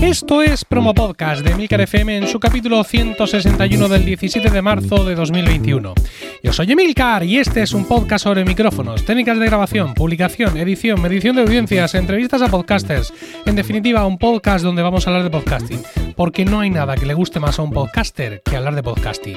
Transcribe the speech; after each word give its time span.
Esto 0.00 0.40
es 0.42 0.64
Promo 0.64 0.94
Podcast 0.94 1.44
de 1.44 1.54
Milcar 1.54 1.80
FM 1.80 2.16
en 2.16 2.28
su 2.28 2.38
capítulo 2.38 2.82
161 2.84 3.88
del 3.88 4.04
17 4.04 4.50
de 4.50 4.62
marzo 4.62 5.04
de 5.04 5.14
2021. 5.14 5.94
Yo 6.42 6.52
soy 6.52 6.70
Emilcar 6.70 7.24
y 7.24 7.38
este 7.38 7.62
es 7.62 7.72
un 7.72 7.86
podcast 7.86 8.24
sobre 8.24 8.44
micrófonos, 8.44 9.04
técnicas 9.04 9.38
de 9.38 9.46
grabación, 9.46 9.94
publicación, 9.94 10.56
edición, 10.56 11.02
medición 11.02 11.36
de 11.36 11.42
audiencias, 11.42 11.94
entrevistas 11.94 12.42
a 12.42 12.48
podcasters. 12.48 13.12
En 13.46 13.56
definitiva, 13.56 14.06
un 14.06 14.18
podcast 14.18 14.64
donde 14.64 14.82
vamos 14.82 15.06
a 15.06 15.10
hablar 15.10 15.24
de 15.24 15.30
podcasting, 15.30 15.82
porque 16.14 16.44
no 16.44 16.60
hay 16.60 16.70
nada 16.70 16.96
que 16.96 17.06
le 17.06 17.14
guste 17.14 17.40
más 17.40 17.58
a 17.58 17.62
un 17.62 17.72
podcaster 17.72 18.42
que 18.44 18.56
hablar 18.56 18.74
de 18.74 18.82
podcasting. 18.82 19.36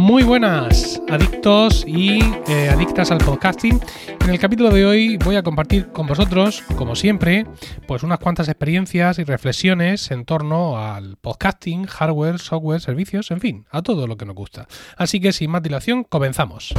Muy 0.00 0.22
buenas, 0.22 0.98
adictos 1.10 1.84
y 1.86 2.20
eh, 2.48 2.70
adictas 2.70 3.10
al 3.10 3.18
podcasting. 3.18 3.78
En 4.24 4.30
el 4.30 4.38
capítulo 4.38 4.70
de 4.70 4.86
hoy 4.86 5.18
voy 5.18 5.36
a 5.36 5.42
compartir 5.42 5.88
con 5.88 6.06
vosotros, 6.06 6.62
como 6.74 6.96
siempre, 6.96 7.44
pues 7.86 8.02
unas 8.02 8.18
cuantas 8.18 8.48
experiencias 8.48 9.18
y 9.18 9.24
reflexiones 9.24 10.10
en 10.10 10.24
torno 10.24 10.78
al 10.78 11.18
podcasting, 11.18 11.84
hardware, 11.84 12.38
software, 12.38 12.80
servicios, 12.80 13.30
en 13.30 13.40
fin, 13.40 13.66
a 13.70 13.82
todo 13.82 14.06
lo 14.06 14.16
que 14.16 14.24
nos 14.24 14.34
gusta. 14.34 14.66
Así 14.96 15.20
que 15.20 15.34
sin 15.34 15.50
más 15.50 15.62
dilación, 15.62 16.04
comenzamos. 16.04 16.72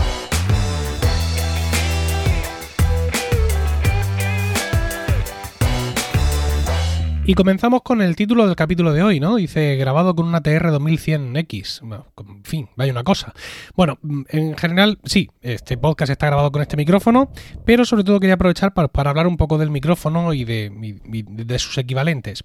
Y 7.24 7.36
comenzamos 7.36 7.84
con 7.84 8.02
el 8.02 8.16
título 8.16 8.48
del 8.48 8.56
capítulo 8.56 8.94
de 8.94 9.04
hoy, 9.04 9.20
¿no? 9.20 9.36
Dice 9.36 9.76
grabado 9.76 10.16
con 10.16 10.28
una 10.28 10.42
TR 10.42 10.72
2100X. 10.72 11.82
Bueno, 11.82 12.08
en 12.18 12.44
fin, 12.44 12.70
vaya 12.76 12.92
una 12.92 13.04
cosa. 13.04 13.34
Bueno, 13.76 14.00
en 14.30 14.58
general, 14.58 14.98
sí, 15.04 15.30
este 15.42 15.78
podcast 15.78 16.12
está 16.12 16.26
grabado 16.26 16.52
con 16.52 16.64
este 16.64 16.78
micrófono, 16.78 17.32
pero 17.64 17.86
sobre 17.86 18.04
todo 18.04 18.20
quería 18.20 18.34
aprovechar 18.34 18.74
para, 18.74 18.90
hablar 19.10 19.28
un 19.28 19.38
poco 19.38 19.60
del 19.60 19.70
micrófono 19.70 20.34
y 20.34 20.46
de 20.46 21.60
sus 21.60 21.78
equivalentes. 21.78 22.44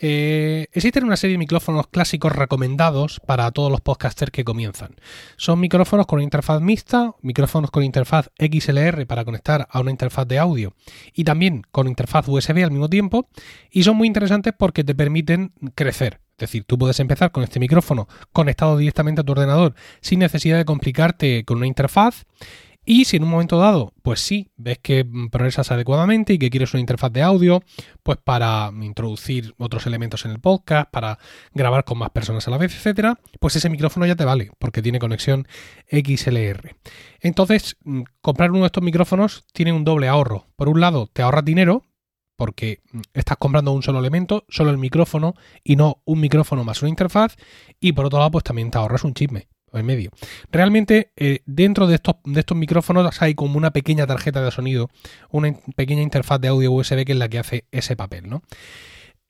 Eh, 0.00 0.68
existen 0.72 1.04
una 1.04 1.16
serie 1.16 1.34
de 1.34 1.38
micrófonos 1.38 1.88
clásicos 1.88 2.32
recomendados 2.32 3.20
para 3.26 3.50
todos 3.50 3.70
los 3.70 3.80
podcasters 3.80 4.30
que 4.30 4.44
comienzan. 4.44 4.94
Son 5.36 5.58
micrófonos 5.58 6.06
con 6.06 6.22
interfaz 6.22 6.60
mixta, 6.60 7.14
micrófonos 7.20 7.70
con 7.72 7.82
interfaz 7.82 8.30
XLR 8.38 9.06
para 9.06 9.24
conectar 9.24 9.66
a 9.70 9.80
una 9.80 9.90
interfaz 9.90 10.28
de 10.28 10.38
audio 10.38 10.74
y 11.12 11.24
también 11.24 11.62
con 11.72 11.88
interfaz 11.88 12.28
USB 12.28 12.62
al 12.62 12.70
mismo 12.70 12.88
tiempo 12.88 13.28
y 13.70 13.82
son 13.82 13.96
muy 13.96 14.06
interesantes 14.06 14.54
porque 14.56 14.84
te 14.84 14.94
permiten 14.94 15.52
crecer. 15.74 16.20
Es 16.38 16.42
decir, 16.42 16.62
tú 16.64 16.78
puedes 16.78 17.00
empezar 17.00 17.32
con 17.32 17.42
este 17.42 17.58
micrófono 17.58 18.06
conectado 18.32 18.76
directamente 18.76 19.22
a 19.22 19.24
tu 19.24 19.32
ordenador 19.32 19.74
sin 20.00 20.20
necesidad 20.20 20.56
de 20.56 20.64
complicarte 20.64 21.44
con 21.44 21.56
una 21.56 21.66
interfaz 21.66 22.26
y 22.90 23.04
si 23.04 23.18
en 23.18 23.24
un 23.24 23.28
momento 23.28 23.58
dado, 23.58 23.92
pues 24.00 24.18
sí, 24.18 24.50
ves 24.56 24.78
que 24.78 25.04
progresas 25.30 25.70
adecuadamente 25.70 26.32
y 26.32 26.38
que 26.38 26.48
quieres 26.48 26.72
una 26.72 26.80
interfaz 26.80 27.12
de 27.12 27.20
audio, 27.20 27.62
pues 28.02 28.16
para 28.16 28.72
introducir 28.80 29.54
otros 29.58 29.86
elementos 29.86 30.24
en 30.24 30.30
el 30.30 30.40
podcast, 30.40 30.90
para 30.90 31.18
grabar 31.52 31.84
con 31.84 31.98
más 31.98 32.08
personas 32.08 32.48
a 32.48 32.50
la 32.50 32.56
vez, 32.56 32.74
etcétera, 32.74 33.20
pues 33.40 33.56
ese 33.56 33.68
micrófono 33.68 34.06
ya 34.06 34.16
te 34.16 34.24
vale, 34.24 34.52
porque 34.58 34.80
tiene 34.80 35.00
conexión 35.00 35.46
XLR. 35.90 36.76
Entonces, 37.20 37.76
mm, 37.84 38.04
comprar 38.22 38.52
uno 38.52 38.60
de 38.60 38.68
estos 38.68 38.82
micrófonos 38.82 39.44
tiene 39.52 39.72
un 39.72 39.84
doble 39.84 40.08
ahorro. 40.08 40.46
Por 40.56 40.70
un 40.70 40.80
lado, 40.80 41.10
te 41.12 41.20
ahorras 41.20 41.44
dinero, 41.44 41.84
porque 42.36 42.80
mm, 42.90 43.00
estás 43.12 43.36
comprando 43.36 43.72
un 43.72 43.82
solo 43.82 43.98
elemento, 43.98 44.46
solo 44.48 44.70
el 44.70 44.78
micrófono, 44.78 45.34
y 45.62 45.76
no 45.76 46.00
un 46.06 46.20
micrófono 46.20 46.64
más 46.64 46.80
una 46.80 46.88
interfaz, 46.88 47.36
y 47.80 47.92
por 47.92 48.06
otro 48.06 48.18
lado, 48.18 48.30
pues 48.30 48.44
también 48.44 48.70
te 48.70 48.78
ahorras 48.78 49.04
un 49.04 49.12
chisme 49.12 49.50
en 49.72 49.86
medio. 49.86 50.10
Realmente 50.50 51.12
eh, 51.16 51.40
dentro 51.46 51.86
de 51.86 51.96
estos, 51.96 52.16
de 52.24 52.40
estos 52.40 52.56
micrófonos 52.56 53.22
hay 53.22 53.34
como 53.34 53.56
una 53.56 53.72
pequeña 53.72 54.06
tarjeta 54.06 54.42
de 54.42 54.50
sonido, 54.50 54.90
una 55.30 55.54
pequeña 55.76 56.02
interfaz 56.02 56.40
de 56.40 56.48
audio 56.48 56.72
USB 56.72 57.04
que 57.04 57.12
es 57.12 57.18
la 57.18 57.28
que 57.28 57.38
hace 57.38 57.64
ese 57.72 57.96
papel, 57.96 58.28
¿no? 58.28 58.42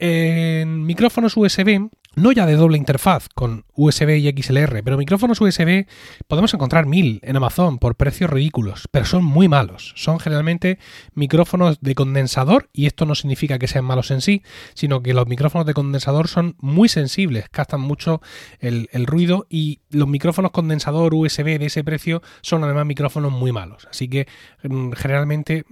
En 0.00 0.86
micrófonos 0.86 1.36
USB 1.36 1.91
no 2.14 2.32
ya 2.32 2.47
de 2.47 2.54
doble 2.54 2.78
interfaz 2.78 3.28
con 3.28 3.64
USB 3.75 4.16
y 4.19 4.42
XLR, 4.42 4.82
pero 4.84 4.97
micrófonos 4.97 5.41
USB 5.41 5.86
podemos 6.26 6.53
encontrar 6.54 6.86
mil 6.86 7.20
en 7.22 7.36
Amazon 7.36 7.78
por 7.78 7.97
precios 7.97 8.31
ridículos, 8.31 8.88
pero 8.91 9.04
son 9.04 9.25
muy 9.25 9.48
malos. 9.48 9.92
Son 9.97 10.19
generalmente 10.19 10.78
micrófonos 11.14 11.81
de 11.81 11.94
condensador 11.94 12.70
y 12.72 12.86
esto 12.86 13.06
no 13.06 13.14
significa 13.14 13.59
que 13.59 13.69
sean 13.69 13.84
malos 13.84 14.10
en 14.10 14.20
sí, 14.20 14.42
sino 14.75 15.03
que 15.03 15.14
los 15.14 15.26
micrófonos 15.26 15.66
de 15.66 15.75
condensador 15.75 16.28
son 16.28 16.56
muy 16.59 16.88
sensibles, 16.88 17.48
captan 17.50 17.80
mucho 17.80 18.20
el, 18.60 18.88
ruido 19.06 19.47
y 19.48 19.80
los 19.91 20.09
micrófonos 20.09 20.50
condensador 20.50 21.15
USB 21.15 21.59
de 21.59 21.66
ese 21.66 21.84
precio 21.84 22.22
son 22.42 22.65
además 22.65 22.86
micrófonos 22.86 23.32
muy 23.32 23.53
malos. 23.53 23.86
Así 23.91 24.09
que 24.09 24.26
mm, 24.62 24.92
generalmente 24.92 25.65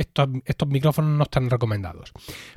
estos, 0.00 0.68
micrófonos 0.68 1.16
no 1.16 1.24
están 1.24 1.50
recomendados. 1.50 2.12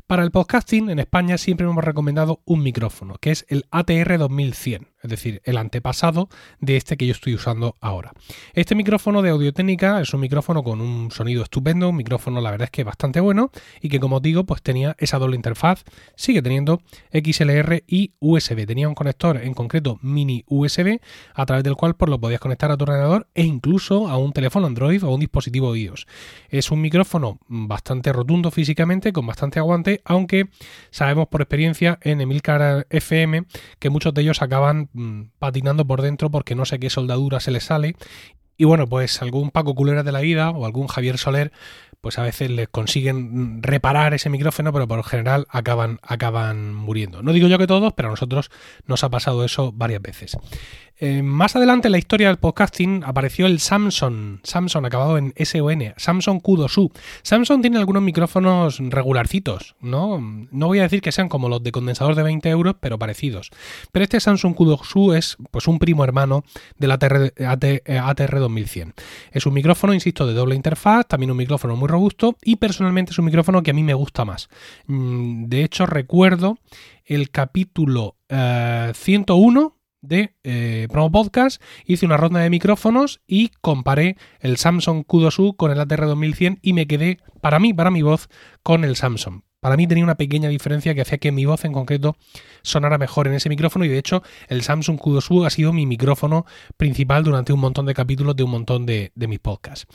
Para 0.08 0.24
el 0.24 0.32
podcasting 0.32 0.90
en 0.90 1.00
España 1.00 1.38
siempre 1.38 1.68
hemos 1.68 1.84
recomendado 1.84 2.42
un 2.46 2.64
micrófono, 2.64 3.16
que 3.20 3.32
es 3.32 3.46
el 3.50 3.66
ATR 3.72 4.18
2100 4.18 4.93
es 5.04 5.10
decir, 5.10 5.42
el 5.44 5.58
antepasado 5.58 6.30
de 6.60 6.78
este 6.78 6.98
que 6.98 7.06
yo 7.06 7.12
estoy 7.12 7.36
usando 7.36 7.76
ahora. 7.82 8.14
Este 8.54 8.76
micrófono 8.76 9.22
de 9.22 9.30
audio 9.30 9.54
técnica 9.54 10.02
es 10.02 10.14
un 10.14 10.22
micrófono 10.22 10.64
con 10.64 10.82
un 10.82 11.12
sonido 11.12 11.44
estupendo, 11.44 11.90
un 11.90 11.98
micrófono 11.98 12.42
la 12.42 12.52
verdad 12.52 12.66
es 12.66 12.72
que 12.72 12.84
bastante 12.84 13.20
bueno 13.20 13.52
y 13.82 13.90
que 13.90 14.00
como 14.00 14.18
os 14.18 14.22
digo 14.22 14.46
pues 14.46 14.62
tenía 14.62 14.96
esa 15.00 15.20
doble 15.20 15.36
interfaz, 15.36 15.84
sigue 16.16 16.42
teniendo 16.42 16.82
XLR 17.12 17.84
y 17.88 18.14
USB, 18.20 18.66
tenía 18.66 18.88
un 18.88 18.96
conector 18.96 19.38
en 19.38 19.54
concreto 19.54 20.00
mini 20.02 20.44
USB 20.48 21.00
a 21.34 21.46
través 21.46 21.64
del 21.64 21.76
cual 21.76 21.96
pues, 21.96 22.10
lo 22.10 22.20
podías 22.20 22.40
conectar 22.40 22.72
a 22.72 22.78
tu 22.78 22.84
ordenador 22.84 23.28
e 23.34 23.44
incluso 23.44 24.08
a 24.08 24.18
un 24.18 24.34
teléfono 24.34 24.68
Android 24.68 25.04
o 25.04 25.14
un 25.14 25.20
dispositivo 25.20 25.76
iOS. 25.76 26.08
Es 26.50 26.72
un 26.72 26.82
micrófono 26.82 27.40
bastante 27.48 28.14
rotundo 28.14 28.52
físicamente, 28.52 29.14
con 29.14 29.26
bastante 29.26 29.60
aguante, 29.60 30.02
aunque 30.06 30.50
sabemos 30.92 31.28
por 31.28 31.42
experiencia 31.42 32.00
en 32.02 32.22
Emilcar 32.22 32.88
FM 32.90 33.46
que 33.80 33.90
muchos 33.90 34.14
de 34.14 34.22
ellos 34.22 34.42
acaban 34.42 34.90
Mm, 34.94 35.24
patinando 35.40 35.86
por 35.86 36.02
dentro 36.02 36.30
porque 36.30 36.56
no 36.56 36.66
sé 36.66 36.80
qué 36.80 36.90
soldadura 36.90 37.40
se 37.40 37.52
le 37.52 37.60
sale. 37.60 37.96
Y 38.56 38.66
bueno, 38.66 38.88
pues 38.88 39.22
algún 39.22 39.50
Paco 39.50 39.74
Culera 39.74 40.04
de 40.04 40.12
la 40.12 40.22
vida 40.22 40.52
o 40.52 40.66
algún 40.66 40.88
Javier 40.88 41.18
Soler, 41.18 41.52
pues 42.02 42.20
a 42.20 42.24
veces 42.24 42.52
les 42.52 42.68
consiguen 42.70 43.64
reparar 43.64 44.14
ese 44.14 44.30
micrófono, 44.30 44.72
pero 44.72 44.88
por 44.88 44.98
lo 44.98 45.04
general 45.04 45.48
acaban, 45.50 46.00
acaban 46.04 46.74
muriendo. 46.76 47.24
No 47.24 47.34
digo 47.34 47.48
yo 47.48 47.58
que 47.58 47.66
todos, 47.66 47.94
pero 47.94 48.10
a 48.10 48.12
nosotros 48.12 48.52
nos 48.86 49.04
ha 49.04 49.10
pasado 49.10 49.44
eso 49.44 49.72
varias 49.72 50.02
veces. 50.02 50.38
Eh, 51.06 51.22
más 51.22 51.54
adelante 51.58 51.90
en 51.90 51.92
la 51.92 51.98
historia 51.98 52.30
del 52.30 52.38
podcasting 52.38 53.04
apareció 53.04 53.46
el 53.46 53.60
Samsung, 53.60 54.40
Samsung 54.42 54.86
acabado 54.86 55.18
en 55.18 55.34
SON, 55.38 55.94
Samsung 55.98 56.42
Q2U. 56.42 56.94
Samsung 57.24 57.60
tiene 57.60 57.78
algunos 57.78 58.02
micrófonos 58.02 58.80
regularcitos, 58.80 59.76
¿no? 59.82 60.22
No 60.50 60.68
voy 60.68 60.80
a 60.80 60.84
decir 60.84 61.02
que 61.02 61.12
sean 61.12 61.28
como 61.28 61.50
los 61.50 61.62
de 61.62 61.74
condensador 61.74 62.16
de 62.16 62.24
20 62.24 62.48
euros, 62.48 62.76
pero 62.80 62.98
parecidos. 62.98 63.50
Pero 63.92 64.04
este 64.04 64.22
Samsung 64.22 64.56
Q2U 64.56 65.18
es 65.18 65.36
pues 65.52 65.68
un 65.68 65.78
primo 65.78 66.06
hermano 66.06 66.46
del 66.78 66.92
ATR, 66.92 67.34
ATR 67.38 68.40
2100. 68.40 68.94
Es 69.34 69.46
un 69.46 69.56
micrófono, 69.56 69.94
insisto, 69.94 70.26
de 70.26 70.34
doble 70.34 70.56
interfaz, 70.56 71.06
también 71.06 71.32
un 71.32 71.38
micrófono 71.38 71.76
muy 71.76 71.90
robusto 71.90 72.38
y 72.42 72.56
personalmente 72.56 73.12
es 73.12 73.20
un 73.20 73.26
micrófono 73.26 73.62
que 73.62 73.72
a 73.72 73.74
mí 73.74 73.84
me 73.84 73.94
gusta 73.94 74.24
más. 74.24 74.48
Mm, 74.88 75.48
de 75.50 75.66
hecho, 75.66 75.86
recuerdo 75.86 76.60
el 77.06 77.30
capítulo 77.30 78.16
101 78.30 79.76
eh, 79.76 79.83
de 80.04 80.36
eh, 80.44 80.88
Promo 80.92 81.12
Podcast, 81.12 81.60
hice 81.86 82.06
una 82.06 82.18
ronda 82.18 82.42
de 82.42 82.52
micrófonos 82.52 83.22
y 83.26 83.50
comparé 83.62 84.18
el 84.40 84.58
Samsung 84.58 85.06
Q2U 85.08 85.56
con 85.56 85.72
el 85.72 85.80
ATR 85.80 86.06
2100 86.06 86.60
y 86.62 86.74
me 86.74 86.86
quedé, 86.86 87.18
para 87.42 87.58
mí, 87.58 87.74
para 87.74 87.90
mi 87.90 88.04
voz, 88.04 88.30
con 88.62 88.84
el 88.84 88.96
Samsung. 88.96 89.42
Para 89.64 89.78
mí 89.78 89.88
tenía 89.88 90.04
una 90.04 90.16
pequeña 90.16 90.50
diferencia 90.50 90.94
que 90.94 91.00
hacía 91.00 91.20
que 91.20 91.32
mi 91.32 91.46
voz 91.46 91.64
en 91.64 91.72
concreto 91.72 92.18
sonara 92.64 92.98
mejor 92.98 93.28
en 93.28 93.34
ese 93.34 93.48
micrófono 93.48 93.86
y 93.86 93.88
de 93.88 93.98
hecho 93.98 94.22
el 94.50 94.62
Samsung 94.62 95.00
Q2U 95.00 95.48
ha 95.48 95.50
sido 95.50 95.72
mi 95.72 95.86
micrófono 95.86 96.46
principal 96.76 97.24
durante 97.24 97.54
un 97.54 97.62
montón 97.62 97.86
de 97.86 97.94
capítulos 97.94 98.36
de 98.36 98.44
un 98.44 98.52
montón 98.52 98.86
de, 98.86 99.14
mis 99.16 99.40
podcasts. 99.40 99.88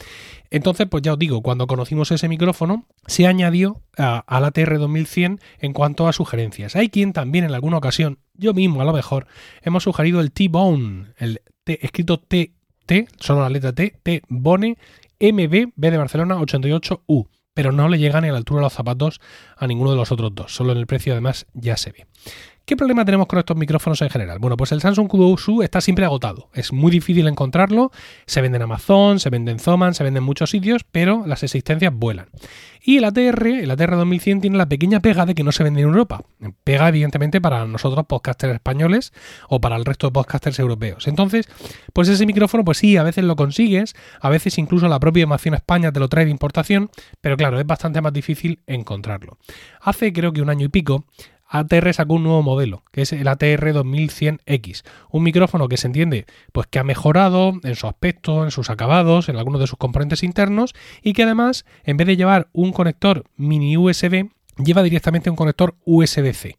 Entonces, 0.49 0.87
pues 0.91 1.03
ya 1.03 1.13
os 1.13 1.19
digo, 1.19 1.43
cuando 1.43 1.67
conocimos 1.67 2.11
ese 2.11 2.29
micrófono 2.29 2.87
se 3.07 3.27
añadió 3.27 3.83
al 3.99 4.45
ATR 4.47 4.79
2100 4.79 5.39
en 5.59 5.73
cuanto 5.75 6.09
a 6.09 6.15
sugerencias. 6.15 6.75
Hay 6.75 6.89
quien 6.89 7.13
también 7.13 7.45
en 7.45 7.53
alguna 7.53 7.77
ocasión, 7.77 8.21
yo 8.33 8.55
mismo 8.55 8.81
a 8.81 8.87
lo 8.87 8.95
mejor, 8.95 9.27
hemos 9.61 9.83
sugerido 9.83 10.23
el 10.23 10.33
T-Bone, 10.33 11.13
el 11.19 11.43
T, 11.65 11.85
escrito 11.85 12.19
T, 12.19 12.55
T, 12.87 13.07
solo 13.21 13.43
la 13.43 13.51
letra 13.51 13.75
T, 13.75 14.01
T-Bone 14.03 14.79
MB, 15.21 15.73
B 15.77 15.91
de 15.91 15.99
Barcelona 15.99 16.39
88U, 16.39 17.29
pero 17.55 17.73
no 17.73 17.89
le 17.89 17.99
llega 17.99 18.21
ni 18.21 18.29
a 18.29 18.33
la 18.33 18.39
altura 18.39 18.61
de 18.61 18.65
los 18.65 18.73
zapatos 18.73 19.21
a 19.57 19.67
ninguno 19.67 19.91
de 19.91 19.97
los 19.97 20.13
otros 20.13 20.35
dos, 20.35 20.55
solo 20.55 20.73
en 20.73 20.79
el 20.79 20.87
precio 20.87 21.13
además 21.13 21.47
ya 21.55 21.77
se 21.77 21.93
ve. 21.93 22.07
¿Qué 22.69 22.77
problema 22.77 23.03
tenemos 23.03 23.27
con 23.29 23.39
estos 23.39 23.57
micrófonos 23.57 24.03
en 24.03 24.11
general? 24.11 24.41
Bueno, 24.41 24.59
pues 24.59 24.73
el 24.73 24.83
Samsung 24.83 25.09
Q2U 25.09 25.65
está 25.65 25.81
siempre 25.81 26.05
agotado. 26.05 26.51
Es 26.53 26.71
muy 26.71 26.91
difícil 26.91 27.27
encontrarlo. 27.27 27.91
Se 28.27 28.43
vende 28.43 28.57
en 28.57 28.63
Amazon, 28.63 29.21
se 29.21 29.31
vende 29.31 29.53
en 29.53 29.59
Zoman, 29.59 29.95
se 29.95 30.05
vende 30.05 30.19
en 30.19 30.25
muchos 30.25 30.51
sitios, 30.51 30.85
pero 30.85 31.25
las 31.27 31.43
existencias 31.43 31.95
vuelan. 31.95 32.29
Y 32.83 32.99
el 32.99 33.05
ATR, 33.05 33.47
el 33.47 33.71
ATR 33.71 33.97
2100 33.97 34.43
tiene 34.43 34.59
la 34.59 34.69
pequeña 34.69 35.01
pega 35.01 35.25
de 35.25 35.35
que 35.35 35.45
no 35.45 35.51
se 35.51 35.65
vende 35.65 35.81
en 35.81 35.89
Europa. 35.89 36.21
Pega 36.63 36.87
evidentemente 36.91 37.41
para 37.41 37.65
nosotros 37.65 38.05
podcasters 38.07 38.57
españoles 38.57 39.15
o 39.49 39.63
para 39.63 39.77
el 39.77 39.87
resto 39.87 40.09
de 40.09 40.13
podcasters 40.13 40.59
europeos. 40.59 41.09
Entonces, 41.09 41.49
pues 41.95 42.09
ese 42.09 42.27
micrófono, 42.27 42.67
pues 42.67 42.77
sí, 42.77 42.99
a 42.99 43.03
veces 43.03 43.25
lo 43.25 43.35
consigues, 43.35 43.95
a 44.21 44.29
veces 44.29 44.59
incluso 44.59 44.89
la 44.89 45.01
propia 45.01 45.25
Amazon 45.25 45.55
España 45.55 45.91
te 45.91 46.01
lo 46.01 46.09
trae 46.09 46.27
de 46.27 46.31
importación, 46.33 46.91
pero 47.23 47.39
claro, 47.39 47.59
es 47.59 47.67
bastante 47.67 48.03
más 48.03 48.13
difícil 48.13 48.61
encontrarlo. 48.67 49.39
Hace 49.81 50.13
creo 50.13 50.35
que 50.35 50.43
un 50.43 50.51
año 50.51 50.67
y 50.67 50.69
pico 50.69 51.07
ATR 51.49 51.93
sacó 51.95 52.15
un 52.15 52.25
nuevo 52.25 52.43
modelo, 52.43 52.85
que 52.93 53.03
es 53.03 53.13
el 53.13 53.27
ATR 53.27 53.73
2100X, 53.73 54.83
un 55.11 55.23
micrófono 55.23 55.69
que 55.69 55.77
se 55.77 55.87
entiende 55.87 56.27
pues 56.53 56.67
que 56.67 56.79
ha 56.79 56.85
mejorado 56.85 57.55
en 57.63 57.75
su 57.75 57.87
aspecto, 57.87 58.45
en 58.45 58.51
sus 58.51 58.71
acabados, 58.71 59.29
en 59.29 59.37
algunos 59.37 59.61
de 59.61 59.67
sus 59.67 59.79
componentes 59.79 60.23
internos 60.23 60.75
y 61.03 61.15
que 61.15 61.23
además 61.23 61.65
en 61.85 61.97
vez 61.97 62.07
de 62.07 62.17
llevar 62.17 62.49
un 62.53 62.73
conector 62.73 63.25
mini 63.37 63.77
USB 63.77 64.29
lleva 64.63 64.83
directamente 64.83 65.31
un 65.31 65.37
conector 65.37 65.77
USB-C. 65.85 66.57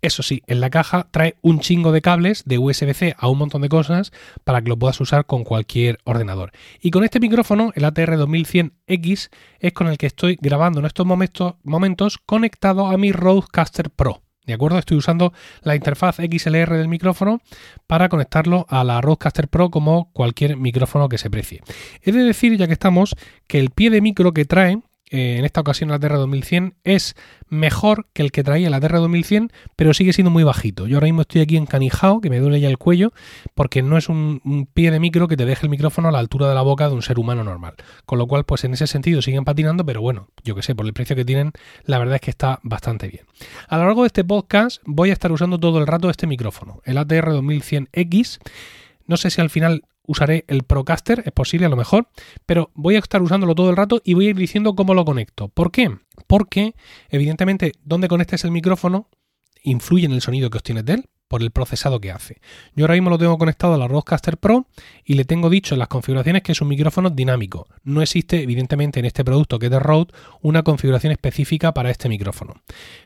Eso 0.00 0.22
sí, 0.22 0.42
en 0.46 0.60
la 0.60 0.70
caja 0.70 1.08
trae 1.10 1.36
un 1.42 1.58
chingo 1.58 1.90
de 1.90 2.02
cables 2.02 2.44
de 2.44 2.58
USB-C 2.58 3.16
a 3.18 3.28
un 3.28 3.38
montón 3.38 3.62
de 3.62 3.68
cosas 3.68 4.12
para 4.44 4.62
que 4.62 4.68
lo 4.68 4.78
puedas 4.78 5.00
usar 5.00 5.26
con 5.26 5.42
cualquier 5.42 5.98
ordenador. 6.04 6.52
Y 6.80 6.90
con 6.90 7.02
este 7.02 7.18
micrófono, 7.18 7.72
el 7.74 7.84
ATR 7.84 8.16
2100X, 8.16 9.30
es 9.58 9.72
con 9.72 9.88
el 9.88 9.98
que 9.98 10.06
estoy 10.06 10.38
grabando 10.40 10.78
en 10.78 10.86
estos 10.86 11.04
momentos, 11.04 11.54
momentos 11.64 12.18
conectado 12.18 12.86
a 12.86 12.96
mi 12.96 13.10
Rodecaster 13.10 13.90
Pro. 13.90 14.22
¿De 14.48 14.54
acuerdo? 14.54 14.78
Estoy 14.78 14.96
usando 14.96 15.34
la 15.60 15.76
interfaz 15.76 16.16
XLR 16.16 16.74
del 16.74 16.88
micrófono 16.88 17.42
para 17.86 18.08
conectarlo 18.08 18.64
a 18.70 18.82
la 18.82 19.02
Rodecaster 19.02 19.46
Pro 19.46 19.70
como 19.70 20.10
cualquier 20.14 20.56
micrófono 20.56 21.10
que 21.10 21.18
se 21.18 21.28
precie. 21.28 21.60
He 22.02 22.12
de 22.12 22.22
decir, 22.22 22.56
ya 22.56 22.66
que 22.66 22.72
estamos, 22.72 23.14
que 23.46 23.58
el 23.58 23.68
pie 23.68 23.90
de 23.90 24.00
micro 24.00 24.32
que 24.32 24.46
trae 24.46 24.80
eh, 25.10 25.36
en 25.38 25.44
esta 25.44 25.60
ocasión 25.60 25.90
la 25.90 25.98
TR2100 25.98 26.74
es 26.84 27.16
mejor 27.48 28.06
que 28.12 28.22
el 28.22 28.32
que 28.32 28.44
traía 28.44 28.70
la 28.70 28.80
TR2100, 28.80 29.50
pero 29.76 29.94
sigue 29.94 30.12
siendo 30.12 30.30
muy 30.30 30.44
bajito. 30.44 30.86
Yo 30.86 30.96
ahora 30.96 31.06
mismo 31.06 31.22
estoy 31.22 31.40
aquí 31.40 31.56
encanijado, 31.56 32.20
que 32.20 32.30
me 32.30 32.38
duele 32.38 32.60
ya 32.60 32.68
el 32.68 32.78
cuello, 32.78 33.12
porque 33.54 33.82
no 33.82 33.96
es 33.96 34.08
un, 34.08 34.68
pie 34.74 34.90
de 34.90 35.00
micro 35.00 35.28
que 35.28 35.36
te 35.36 35.46
deje 35.46 35.66
el 35.66 35.70
micrófono 35.70 36.08
a 36.08 36.12
la 36.12 36.18
altura 36.18 36.48
de 36.48 36.54
la 36.54 36.62
boca 36.62 36.88
de 36.88 36.94
un 36.94 37.02
ser 37.02 37.18
humano 37.18 37.44
normal. 37.44 37.74
Con 38.04 38.18
lo 38.18 38.26
cual, 38.26 38.44
pues 38.44 38.64
en 38.64 38.74
ese 38.74 38.86
sentido 38.86 39.22
siguen 39.22 39.44
patinando, 39.44 39.84
pero 39.84 40.00
bueno, 40.00 40.28
yo 40.44 40.54
que 40.54 40.62
sé, 40.62 40.74
por 40.74 40.86
el 40.86 40.92
precio 40.92 41.16
que 41.16 41.24
tienen, 41.24 41.52
la 41.84 41.98
verdad 41.98 42.16
es 42.16 42.20
que 42.20 42.30
está 42.30 42.60
bastante 42.62 43.08
bien. 43.08 43.24
A 43.68 43.78
lo 43.78 43.84
largo 43.84 44.02
de 44.02 44.08
este 44.08 44.24
podcast 44.24 44.82
voy 44.84 45.10
a 45.10 45.12
estar 45.12 45.32
usando 45.32 45.58
todo 45.58 45.78
el 45.78 45.86
rato 45.86 46.10
este 46.10 46.26
micrófono, 46.26 46.80
el 46.84 46.98
ATR2100X. 46.98 48.38
No 49.06 49.16
sé 49.16 49.30
si 49.30 49.40
al 49.40 49.50
final 49.50 49.84
usaré 50.08 50.44
el 50.48 50.64
Procaster, 50.64 51.22
es 51.24 51.32
posible 51.32 51.66
a 51.66 51.68
lo 51.68 51.76
mejor, 51.76 52.08
pero 52.46 52.72
voy 52.74 52.96
a 52.96 52.98
estar 52.98 53.22
usándolo 53.22 53.54
todo 53.54 53.70
el 53.70 53.76
rato 53.76 54.00
y 54.02 54.14
voy 54.14 54.26
a 54.26 54.30
ir 54.30 54.36
diciendo 54.36 54.74
cómo 54.74 54.94
lo 54.94 55.04
conecto. 55.04 55.48
¿Por 55.48 55.70
qué? 55.70 55.96
Porque, 56.26 56.74
evidentemente, 57.10 57.72
donde 57.84 58.08
conectes 58.08 58.44
el 58.44 58.50
micrófono 58.50 59.08
influye 59.62 60.06
en 60.06 60.12
el 60.12 60.22
sonido 60.22 60.50
que 60.50 60.58
obtienes 60.58 60.84
de 60.84 60.94
él 60.94 61.04
por 61.28 61.42
el 61.42 61.50
procesado 61.50 62.00
que 62.00 62.10
hace. 62.10 62.40
Yo 62.74 62.84
ahora 62.84 62.94
mismo 62.94 63.10
lo 63.10 63.18
tengo 63.18 63.38
conectado 63.38 63.74
a 63.74 63.78
la 63.78 63.86
Rodecaster 63.86 64.38
Pro 64.38 64.66
y 65.04 65.14
le 65.14 65.24
tengo 65.24 65.50
dicho 65.50 65.74
en 65.74 65.78
las 65.78 65.88
configuraciones 65.88 66.42
que 66.42 66.52
es 66.52 66.60
un 66.60 66.68
micrófono 66.68 67.10
dinámico. 67.10 67.68
No 67.84 68.02
existe, 68.02 68.42
evidentemente, 68.42 68.98
en 68.98 69.04
este 69.04 69.24
producto 69.24 69.58
que 69.58 69.66
es 69.66 69.70
de 69.70 69.78
Rode, 69.78 70.12
una 70.40 70.62
configuración 70.62 71.12
específica 71.12 71.72
para 71.72 71.90
este 71.90 72.08
micrófono. 72.08 72.54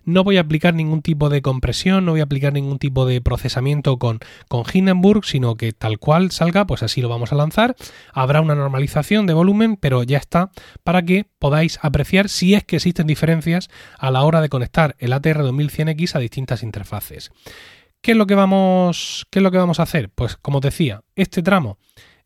No 0.04 0.24
voy 0.24 0.36
a 0.36 0.42
aplicar 0.42 0.74
ningún 0.74 1.02
tipo 1.02 1.28
de 1.28 1.42
compresión, 1.42 2.04
no 2.04 2.12
voy 2.12 2.20
a 2.20 2.24
aplicar 2.24 2.52
ningún 2.52 2.78
tipo 2.78 3.06
de 3.06 3.20
procesamiento 3.20 3.98
con, 3.98 4.20
con 4.48 4.64
Hindenburg, 4.72 5.24
sino 5.24 5.56
que 5.56 5.72
tal 5.72 5.98
cual 5.98 6.30
salga, 6.30 6.66
pues 6.66 6.82
así 6.82 7.02
lo 7.02 7.08
vamos 7.08 7.32
a 7.32 7.36
lanzar. 7.36 7.76
Habrá 8.12 8.40
una 8.40 8.54
normalización 8.54 9.26
de 9.26 9.34
volumen, 9.34 9.76
pero 9.76 10.02
ya 10.04 10.18
está 10.18 10.50
para 10.84 11.02
que 11.02 11.26
podáis 11.38 11.78
apreciar 11.82 12.28
si 12.28 12.54
es 12.54 12.64
que 12.64 12.76
existen 12.76 13.06
diferencias 13.06 13.68
a 13.98 14.10
la 14.10 14.22
hora 14.22 14.40
de 14.40 14.48
conectar 14.48 14.94
el 14.98 15.12
ATR 15.12 15.42
2100X 15.42 16.14
a 16.14 16.18
distintas 16.20 16.62
interfaces. 16.62 17.32
¿Qué 18.02 18.10
es 18.10 18.16
lo 18.16 18.26
que 18.26 18.34
vamos, 18.34 19.28
qué 19.30 19.38
es 19.38 19.42
lo 19.44 19.52
que 19.52 19.58
vamos 19.58 19.78
a 19.78 19.84
hacer? 19.84 20.10
Pues 20.10 20.36
como 20.36 20.58
os 20.58 20.62
decía, 20.62 21.04
este 21.14 21.40
tramo 21.40 21.78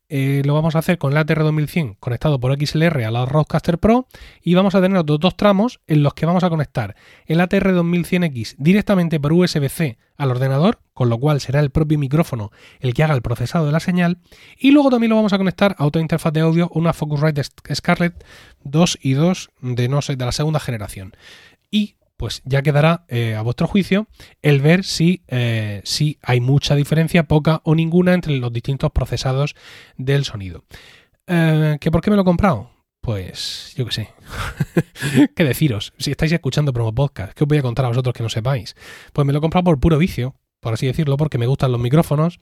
eh, 0.08 0.40
lo 0.46 0.54
vamos 0.54 0.74
a 0.74 0.78
hacer 0.78 0.96
con 0.96 1.12
el 1.12 1.18
ATR 1.18 1.42
2100 1.42 1.96
conectado 2.00 2.40
por 2.40 2.56
XLR 2.56 3.04
a 3.04 3.10
la 3.10 3.26
Rodecaster 3.26 3.76
Pro 3.76 4.08
y 4.40 4.54
vamos 4.54 4.74
a 4.74 4.80
tener 4.80 4.96
otros 4.96 5.20
dos 5.20 5.36
tramos 5.36 5.80
en 5.86 6.02
los 6.02 6.14
que 6.14 6.24
vamos 6.24 6.44
a 6.44 6.48
conectar 6.48 6.96
el 7.26 7.42
ATR 7.42 7.74
2100X 7.74 8.54
directamente 8.56 9.20
por 9.20 9.34
USB-C 9.34 9.98
al 10.16 10.30
ordenador, 10.30 10.80
con 10.94 11.10
lo 11.10 11.18
cual 11.18 11.42
será 11.42 11.60
el 11.60 11.68
propio 11.68 11.98
micrófono 11.98 12.52
el 12.80 12.94
que 12.94 13.02
haga 13.02 13.14
el 13.14 13.20
procesado 13.20 13.66
de 13.66 13.72
la 13.72 13.80
señal 13.80 14.16
y 14.58 14.70
luego 14.70 14.88
también 14.88 15.10
lo 15.10 15.16
vamos 15.16 15.34
a 15.34 15.38
conectar 15.38 15.76
a 15.76 15.84
otra 15.84 16.00
interfaz 16.00 16.32
de 16.32 16.40
audio, 16.40 16.70
una 16.72 16.94
Focusrite 16.94 17.42
Scarlett 17.74 18.24
2 18.64 18.98
y 19.02 19.12
2 19.12 19.50
de 19.60 19.88
no 19.90 20.00
sé, 20.00 20.16
de 20.16 20.24
la 20.24 20.32
segunda 20.32 20.58
generación. 20.58 21.14
Y 21.70 21.96
pues 22.16 22.42
ya 22.44 22.62
quedará 22.62 23.04
eh, 23.08 23.34
a 23.34 23.42
vuestro 23.42 23.66
juicio 23.66 24.06
el 24.42 24.60
ver 24.60 24.84
si, 24.84 25.22
eh, 25.28 25.80
si, 25.84 26.18
hay 26.22 26.40
mucha 26.40 26.74
diferencia, 26.74 27.24
poca 27.24 27.60
o 27.64 27.74
ninguna 27.74 28.14
entre 28.14 28.36
los 28.36 28.52
distintos 28.52 28.90
procesados 28.92 29.54
del 29.96 30.24
sonido. 30.24 30.64
Eh, 31.26 31.76
¿Que 31.80 31.90
¿Por 31.90 32.00
qué 32.00 32.10
me 32.10 32.16
lo 32.16 32.22
he 32.22 32.24
comprado? 32.24 32.70
Pues 33.00 33.72
yo 33.76 33.84
qué 33.86 33.92
sé. 33.92 34.08
¿Qué 35.36 35.44
deciros? 35.44 35.92
Si 35.98 36.10
estáis 36.10 36.32
escuchando 36.32 36.72
Promo 36.72 36.94
Podcast, 36.94 37.34
¿qué 37.34 37.44
os 37.44 37.48
voy 37.48 37.58
a 37.58 37.62
contar 37.62 37.84
a 37.84 37.88
vosotros 37.88 38.12
que 38.14 38.22
no 38.22 38.28
sepáis? 38.28 38.74
Pues 39.12 39.26
me 39.26 39.32
lo 39.32 39.38
he 39.38 39.42
comprado 39.42 39.64
por 39.64 39.78
puro 39.78 39.98
vicio, 39.98 40.34
por 40.60 40.74
así 40.74 40.86
decirlo, 40.86 41.16
porque 41.16 41.38
me 41.38 41.46
gustan 41.46 41.70
los 41.70 41.80
micrófonos, 41.80 42.40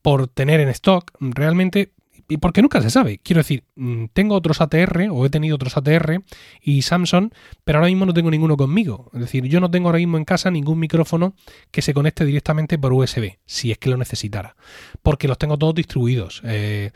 por 0.00 0.28
tener 0.28 0.60
en 0.60 0.68
stock. 0.70 1.10
Realmente 1.20 1.92
y 2.28 2.38
porque 2.38 2.62
nunca 2.62 2.80
se 2.80 2.90
sabe. 2.90 3.18
Quiero 3.18 3.40
decir, 3.40 3.64
mm, 3.76 4.06
tengo 4.12 4.34
otros 4.34 4.60
ATR 4.60 5.08
o 5.10 5.24
he 5.24 5.30
tenido 5.30 5.54
otros 5.56 5.76
ATR 5.76 6.22
y 6.60 6.82
Samsung, 6.82 7.30
pero 7.64 7.78
ahora 7.78 7.88
mismo 7.88 8.06
no 8.06 8.14
tengo 8.14 8.30
ninguno 8.30 8.56
conmigo. 8.56 9.10
Es 9.14 9.20
decir, 9.20 9.44
yo 9.44 9.60
no 9.60 9.70
tengo 9.70 9.88
ahora 9.88 9.98
mismo 9.98 10.16
en 10.16 10.24
casa 10.24 10.50
ningún 10.50 10.78
micrófono 10.78 11.34
que 11.70 11.82
se 11.82 11.94
conecte 11.94 12.24
directamente 12.24 12.78
por 12.78 12.92
USB, 12.92 13.38
si 13.46 13.70
es 13.70 13.78
que 13.78 13.90
lo 13.90 13.96
necesitara, 13.96 14.56
porque 15.02 15.28
los 15.28 15.38
tengo 15.38 15.56
todos 15.56 15.74
distribuidos. 15.74 16.42
Eh, 16.44 16.90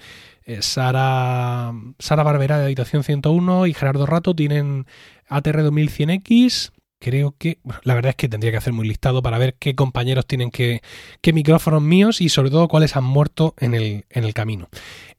eh, 0.44 0.62
Sara, 0.62 1.73
Sara 1.99 2.23
Barbera 2.23 2.59
de 2.59 2.64
Habitación 2.64 3.04
101 3.04 3.66
y 3.66 3.75
Gerardo 3.75 4.07
Rato 4.07 4.35
tienen 4.35 4.87
ATR 5.28 5.62
2100X, 5.62 6.73
creo 7.00 7.35
que 7.37 7.59
la 7.83 7.95
verdad 7.95 8.11
es 8.11 8.16
que 8.16 8.28
tendría 8.28 8.52
que 8.52 8.59
hacer 8.59 8.73
muy 8.73 8.87
listado 8.87 9.23
para 9.23 9.38
ver 9.38 9.54
qué 9.59 9.75
compañeros 9.75 10.26
tienen 10.26 10.50
que, 10.50 10.83
qué 11.23 11.33
micrófonos 11.33 11.83
míos 11.83 12.21
y 12.21 12.28
sobre 12.28 12.50
todo 12.50 12.69
cuáles 12.69 12.95
han 12.95 13.04
muerto 13.04 13.54
en 13.59 13.75
el, 13.75 14.04
en 14.11 14.25
el 14.25 14.35
camino. 14.35 14.69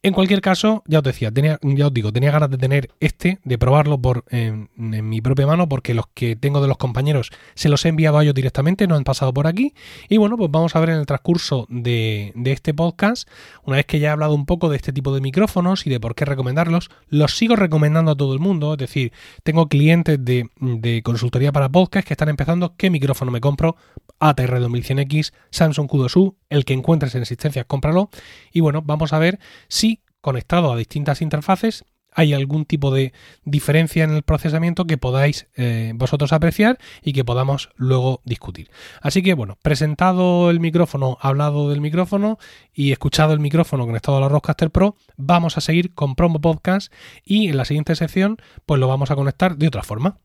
En 0.04 0.14
cualquier 0.14 0.40
caso, 0.40 0.82
ya 0.86 0.98
os 0.98 1.04
decía, 1.04 1.30
tenía, 1.30 1.58
ya 1.62 1.86
os 1.86 1.94
digo, 1.94 2.12
tenía 2.12 2.32
ganas 2.32 2.50
de 2.50 2.58
tener 2.58 2.90
este, 2.98 3.38
de 3.44 3.58
probarlo 3.58 3.98
por, 4.00 4.24
en, 4.30 4.68
mi 4.76 5.20
propia 5.20 5.46
mano, 5.46 5.68
porque 5.68 5.94
los 5.94 6.06
que 6.12 6.34
tengo 6.34 6.60
de 6.60 6.68
los 6.68 6.76
compañeros 6.76 7.30
se 7.54 7.68
los 7.68 7.84
he 7.84 7.88
enviado 7.88 8.18
a 8.18 8.22
ellos 8.22 8.34
directamente, 8.34 8.86
no 8.86 8.96
han 8.96 9.04
pasado 9.04 9.32
por 9.32 9.46
aquí. 9.46 9.74
Y 10.08 10.16
bueno, 10.16 10.36
pues 10.36 10.50
vamos 10.50 10.74
a 10.74 10.80
ver 10.80 10.90
en 10.90 10.98
el 10.98 11.06
transcurso 11.06 11.66
de, 11.68 12.32
este 12.46 12.74
podcast, 12.74 13.28
una 13.64 13.76
vez 13.76 13.86
que 13.86 14.00
ya 14.00 14.08
he 14.08 14.10
hablado 14.10 14.34
un 14.34 14.46
poco 14.46 14.68
de 14.68 14.76
este 14.76 14.92
tipo 14.92 15.14
de 15.14 15.20
micrófonos 15.20 15.86
y 15.86 15.90
de 15.90 16.00
por 16.00 16.14
qué 16.14 16.24
recomendarlos, 16.24 16.90
los 17.08 17.36
sigo 17.36 17.54
recomendando 17.54 18.12
a 18.12 18.16
todo 18.16 18.34
el 18.34 18.40
mundo. 18.40 18.72
Es 18.72 18.78
decir, 18.78 19.12
tengo 19.42 19.68
clientes 19.68 20.24
de, 20.24 20.48
de 20.60 21.02
consultoría 21.02 21.52
para 21.52 21.68
podcast 21.72 22.06
que 22.06 22.14
están 22.14 22.28
empezando 22.28 22.76
qué 22.76 22.90
micrófono 22.90 23.32
me 23.32 23.40
compro, 23.40 23.76
ATR 24.20 24.60
2100X, 24.60 25.32
Samsung 25.50 25.88
Q2U, 25.88 26.36
el 26.50 26.64
que 26.64 26.74
encuentres 26.74 27.14
en 27.14 27.22
existencias, 27.22 27.64
cómpralo. 27.66 28.10
Y 28.52 28.60
bueno, 28.60 28.82
vamos 28.82 29.12
a 29.12 29.18
ver 29.18 29.40
si 29.68 30.02
conectado 30.20 30.72
a 30.72 30.76
distintas 30.76 31.20
interfaces, 31.22 31.84
hay 32.14 32.34
algún 32.34 32.64
tipo 32.64 32.90
de 32.90 33.12
diferencia 33.44 34.04
en 34.04 34.10
el 34.10 34.22
procesamiento 34.22 34.84
que 34.84 34.98
podáis 34.98 35.48
eh, 35.56 35.92
vosotros 35.94 36.32
apreciar 36.32 36.78
y 37.02 37.12
que 37.12 37.24
podamos 37.24 37.70
luego 37.76 38.20
discutir. 38.24 38.70
Así 39.00 39.22
que 39.22 39.34
bueno, 39.34 39.58
presentado 39.62 40.50
el 40.50 40.60
micrófono, 40.60 41.18
hablado 41.20 41.70
del 41.70 41.80
micrófono 41.80 42.38
y 42.72 42.92
escuchado 42.92 43.32
el 43.32 43.40
micrófono 43.40 43.86
conectado 43.86 44.18
a 44.18 44.20
la 44.20 44.28
Rodecaster 44.28 44.70
Pro, 44.70 44.94
vamos 45.16 45.56
a 45.56 45.60
seguir 45.60 45.94
con 45.94 46.14
Promo 46.14 46.40
Podcast 46.40 46.92
y 47.24 47.48
en 47.48 47.56
la 47.56 47.64
siguiente 47.64 47.96
sección 47.96 48.36
pues 48.66 48.78
lo 48.78 48.88
vamos 48.88 49.10
a 49.10 49.16
conectar 49.16 49.56
de 49.56 49.68
otra 49.68 49.82
forma. 49.82 50.18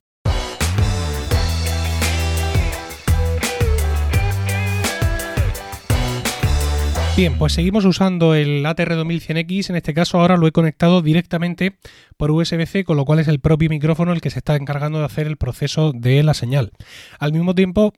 Bien, 7.18 7.36
pues 7.36 7.54
seguimos 7.54 7.84
usando 7.84 8.36
el 8.36 8.64
ATR 8.64 8.94
2100X. 8.94 9.72
En 9.72 9.76
este 9.76 9.96
caso 9.96 10.20
ahora 10.20 10.38
lo 10.38 10.46
he 10.46 10.52
conectado 10.52 11.02
directamente 11.02 11.76
por 12.16 12.30
USB-C, 12.30 12.84
con 12.84 12.96
lo 12.96 13.06
cual 13.06 13.18
es 13.18 13.28
el 13.28 13.40
propio 13.40 13.72
micrófono 13.72 14.14
el 14.14 14.22
que 14.22 14.30
se 14.30 14.38
está 14.38 14.56
encargando 14.56 15.00
de 15.00 15.06
hacer 15.06 15.26
el 15.26 15.36
proceso 15.36 15.94
de 15.94 16.22
la 16.22 16.36
señal. 16.36 16.74
Al 17.18 17.34
mismo 17.34 17.56
tiempo, 17.56 17.92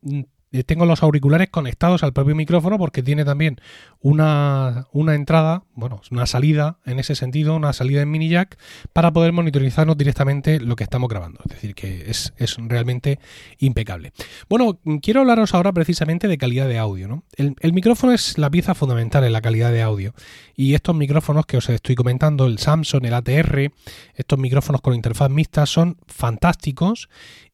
tengo 0.65 0.85
los 0.85 1.03
auriculares 1.03 1.49
conectados 1.49 2.03
al 2.03 2.13
propio 2.13 2.35
micrófono 2.35 2.77
porque 2.77 3.03
tiene 3.03 3.23
también 3.23 3.61
una, 3.99 4.87
una, 4.91 5.13
entrada, 5.13 5.63
bueno, 5.73 6.01
una 6.09 6.25
salida 6.25 6.79
en 6.85 6.99
ese 6.99 7.15
sentido, 7.15 7.55
una 7.55 7.73
salida 7.73 8.01
en 8.01 8.09
mini 8.09 8.29
jack 8.29 8.57
para 8.91 9.13
poder 9.13 9.31
monitorizarnos 9.31 9.97
directamente 9.97 10.59
lo 10.59 10.75
que 10.75 10.83
estamos 10.83 11.07
grabando. 11.07 11.39
Es 11.45 11.51
decir, 11.51 11.75
que 11.75 12.09
es, 12.09 12.33
es 12.37 12.57
realmente 12.57 13.19
impecable. 13.59 14.11
Bueno, 14.49 14.79
quiero 15.01 15.21
hablaros 15.21 15.53
ahora 15.53 15.71
precisamente 15.71 16.27
de 16.27 16.37
calidad 16.37 16.67
de 16.67 16.79
audio. 16.79 17.07
¿no? 17.07 17.23
El, 17.35 17.55
el, 17.59 17.73
micrófono 17.73 18.13
es 18.13 18.37
la 18.37 18.49
pieza 18.49 18.73
fundamental 18.73 19.23
en 19.23 19.33
la 19.33 19.41
calidad 19.41 19.71
de 19.71 19.83
audio. 19.83 20.13
Y 20.55 20.73
estos 20.73 20.95
micrófonos 20.95 21.45
que 21.45 21.57
os 21.57 21.69
estoy 21.69 21.95
comentando, 21.95 22.47
el 22.47 22.57
Samsung, 22.57 23.05
el 23.05 23.13
ATR, 23.13 23.71
estos 24.15 24.39
micrófonos 24.39 24.81
con 24.81 24.95
interfaz 24.95 25.29
mixta 25.29 25.65
son 25.65 25.97
fantásticos 26.07 27.09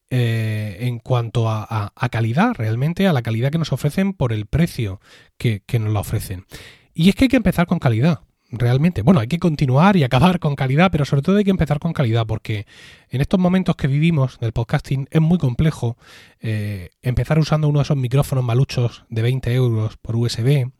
eh, 0.08 0.76
en 0.80 1.00
cuanto 1.00 1.48
a, 1.48 1.92
calidad, 2.10 2.54
realmente 2.54 3.08
a 3.08 3.12
la 3.12 3.22
calidad 3.22 3.50
que 3.50 3.58
nos 3.58 3.72
ofrecen 3.72 4.12
por 4.12 4.32
el 4.32 4.46
precio 4.46 5.00
que, 5.36 5.62
nos 5.80 5.92
la 5.92 6.00
ofrecen. 6.00 6.44
Y 6.94 7.08
es 7.08 7.16
que 7.16 7.24
hay 7.24 7.28
que 7.28 7.36
empezar 7.36 7.66
con 7.66 7.80
calidad, 7.80 8.20
realmente. 8.50 9.02
Bueno, 9.02 9.18
hay 9.18 9.26
que 9.26 9.40
continuar 9.40 9.96
y 9.96 10.04
acabar 10.04 10.38
con 10.38 10.54
calidad, 10.54 10.92
pero 10.92 11.04
sobre 11.04 11.22
todo 11.22 11.38
hay 11.38 11.44
que 11.44 11.50
empezar 11.50 11.80
con 11.80 11.92
calidad, 11.92 12.24
porque 12.24 12.66
en 13.10 13.20
estos 13.20 13.40
momentos 13.40 13.74
que 13.74 13.88
vivimos 13.88 14.38
del 14.38 14.52
podcasting 14.52 15.08
es 15.10 15.20
muy 15.20 15.38
complejo 15.38 15.96
eh, 16.40 16.90
empezar 17.02 17.38
usando 17.40 17.68
uno 17.68 17.80
de 17.80 17.84
esos 17.84 17.96
micrófonos 17.96 18.44
maluchos 18.44 19.04
de 19.08 19.22
20 19.22 19.54
euros 19.54 19.96
por 19.96 20.14
USB 20.14 20.70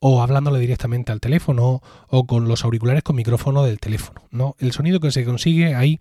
o 0.00 0.20
hablándole 0.20 0.58
directamente 0.58 1.12
al 1.12 1.20
teléfono 1.20 1.80
o 2.08 2.26
con 2.26 2.48
los 2.48 2.64
auriculares 2.64 3.02
con 3.02 3.16
micrófono 3.16 3.62
del 3.62 3.78
teléfono. 3.78 4.22
¿no? 4.32 4.56
El 4.58 4.72
sonido 4.72 5.00
que 5.00 5.12
se 5.12 5.24
consigue 5.24 5.74
ahí 5.74 6.00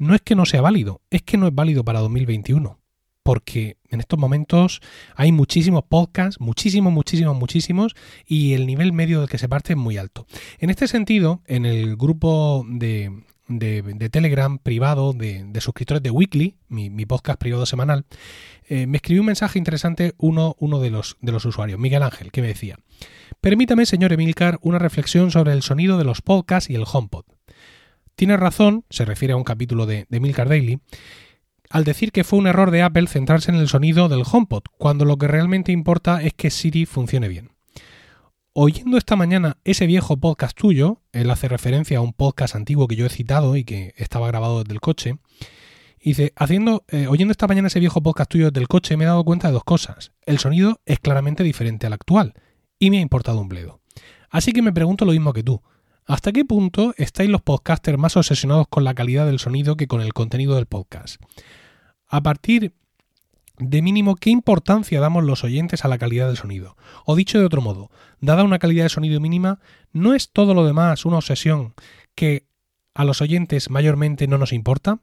no 0.00 0.14
es 0.14 0.22
que 0.22 0.34
no 0.34 0.46
sea 0.46 0.62
válido, 0.62 1.02
es 1.10 1.22
que 1.22 1.36
no 1.36 1.46
es 1.46 1.54
válido 1.54 1.84
para 1.84 2.00
2021. 2.00 2.80
Porque 3.22 3.76
en 3.90 4.00
estos 4.00 4.18
momentos 4.18 4.80
hay 5.14 5.30
muchísimos 5.30 5.84
podcasts, 5.84 6.40
muchísimos, 6.40 6.90
muchísimos, 6.90 7.36
muchísimos, 7.36 7.94
y 8.26 8.54
el 8.54 8.66
nivel 8.66 8.94
medio 8.94 9.20
del 9.20 9.28
que 9.28 9.36
se 9.36 9.48
parte 9.48 9.74
es 9.74 9.76
muy 9.76 9.98
alto. 9.98 10.26
En 10.58 10.70
este 10.70 10.88
sentido, 10.88 11.42
en 11.46 11.66
el 11.66 11.96
grupo 11.96 12.64
de, 12.66 13.12
Telegram 14.10 14.58
privado 14.58 15.12
de, 15.12 15.60
suscriptores 15.60 16.02
de 16.02 16.10
Weekly, 16.10 16.56
mi, 16.68 17.04
podcast 17.04 17.38
privado 17.38 17.66
semanal, 17.66 18.06
eh, 18.70 18.86
me 18.86 18.96
escribió 18.96 19.20
un 19.20 19.26
mensaje 19.26 19.58
interesante 19.58 20.14
uno, 20.16 20.56
uno 20.58 20.80
de, 20.80 20.88
los, 20.88 21.18
de 21.20 21.32
los 21.32 21.44
usuarios, 21.44 21.78
Miguel 21.78 22.02
Ángel, 22.02 22.32
que 22.32 22.40
me 22.40 22.48
decía, 22.48 22.78
permítame, 23.42 23.84
señor 23.84 24.14
Emilcar, 24.14 24.58
una 24.62 24.78
reflexión 24.78 25.30
sobre 25.30 25.52
el 25.52 25.60
sonido 25.60 25.98
de 25.98 26.04
los 26.04 26.22
podcasts 26.22 26.70
y 26.70 26.74
el 26.74 26.84
HomePod. 26.90 27.26
Tiene 28.20 28.36
razón, 28.36 28.84
se 28.90 29.06
refiere 29.06 29.32
a 29.32 29.38
un 29.38 29.44
capítulo 29.44 29.86
de, 29.86 30.04
de 30.10 30.20
Milcar 30.20 30.46
Daily, 30.46 30.78
al 31.70 31.84
decir 31.84 32.12
que 32.12 32.22
fue 32.22 32.38
un 32.38 32.46
error 32.46 32.70
de 32.70 32.82
Apple 32.82 33.06
centrarse 33.06 33.50
en 33.50 33.56
el 33.56 33.66
sonido 33.66 34.10
del 34.10 34.24
HomePod, 34.30 34.64
cuando 34.76 35.06
lo 35.06 35.16
que 35.16 35.26
realmente 35.26 35.72
importa 35.72 36.22
es 36.22 36.34
que 36.34 36.50
Siri 36.50 36.84
funcione 36.84 37.28
bien. 37.28 37.52
Oyendo 38.52 38.98
esta 38.98 39.16
mañana 39.16 39.56
ese 39.64 39.86
viejo 39.86 40.18
podcast 40.18 40.54
tuyo, 40.54 41.00
él 41.12 41.30
hace 41.30 41.48
referencia 41.48 41.96
a 41.96 42.02
un 42.02 42.12
podcast 42.12 42.56
antiguo 42.56 42.88
que 42.88 42.96
yo 42.96 43.06
he 43.06 43.08
citado 43.08 43.56
y 43.56 43.64
que 43.64 43.94
estaba 43.96 44.26
grabado 44.26 44.64
desde 44.64 44.74
el 44.74 44.80
coche, 44.80 45.16
dice, 46.04 46.34
haciendo, 46.36 46.84
eh, 46.88 47.06
oyendo 47.06 47.32
esta 47.32 47.48
mañana 47.48 47.68
ese 47.68 47.80
viejo 47.80 48.02
podcast 48.02 48.30
tuyo 48.30 48.50
desde 48.50 48.60
el 48.60 48.68
coche 48.68 48.98
me 48.98 49.04
he 49.04 49.06
dado 49.06 49.24
cuenta 49.24 49.48
de 49.48 49.54
dos 49.54 49.64
cosas. 49.64 50.12
El 50.26 50.38
sonido 50.38 50.78
es 50.84 51.00
claramente 51.00 51.42
diferente 51.42 51.86
al 51.86 51.94
actual 51.94 52.34
y 52.78 52.90
me 52.90 52.98
ha 52.98 53.00
importado 53.00 53.40
un 53.40 53.48
bledo. 53.48 53.80
Así 54.28 54.52
que 54.52 54.60
me 54.60 54.74
pregunto 54.74 55.06
lo 55.06 55.12
mismo 55.12 55.32
que 55.32 55.42
tú. 55.42 55.62
¿Hasta 56.10 56.32
qué 56.32 56.44
punto 56.44 56.92
estáis 56.96 57.30
los 57.30 57.40
podcasters 57.40 57.96
más 57.96 58.16
obsesionados 58.16 58.66
con 58.66 58.82
la 58.82 58.94
calidad 58.94 59.26
del 59.26 59.38
sonido 59.38 59.76
que 59.76 59.86
con 59.86 60.00
el 60.00 60.12
contenido 60.12 60.56
del 60.56 60.66
podcast? 60.66 61.22
A 62.08 62.20
partir 62.20 62.74
de 63.58 63.80
mínimo, 63.80 64.16
¿qué 64.16 64.30
importancia 64.30 64.98
damos 64.98 65.22
los 65.22 65.44
oyentes 65.44 65.84
a 65.84 65.88
la 65.88 65.98
calidad 65.98 66.26
del 66.26 66.36
sonido? 66.36 66.76
O 67.06 67.14
dicho 67.14 67.38
de 67.38 67.44
otro 67.44 67.62
modo, 67.62 67.92
dada 68.18 68.42
una 68.42 68.58
calidad 68.58 68.82
de 68.82 68.88
sonido 68.88 69.20
mínima, 69.20 69.60
¿no 69.92 70.12
es 70.12 70.32
todo 70.32 70.52
lo 70.52 70.66
demás 70.66 71.04
una 71.04 71.18
obsesión 71.18 71.74
que 72.16 72.44
a 72.92 73.04
los 73.04 73.20
oyentes 73.20 73.70
mayormente 73.70 74.26
no 74.26 74.36
nos 74.36 74.52
importa? 74.52 74.98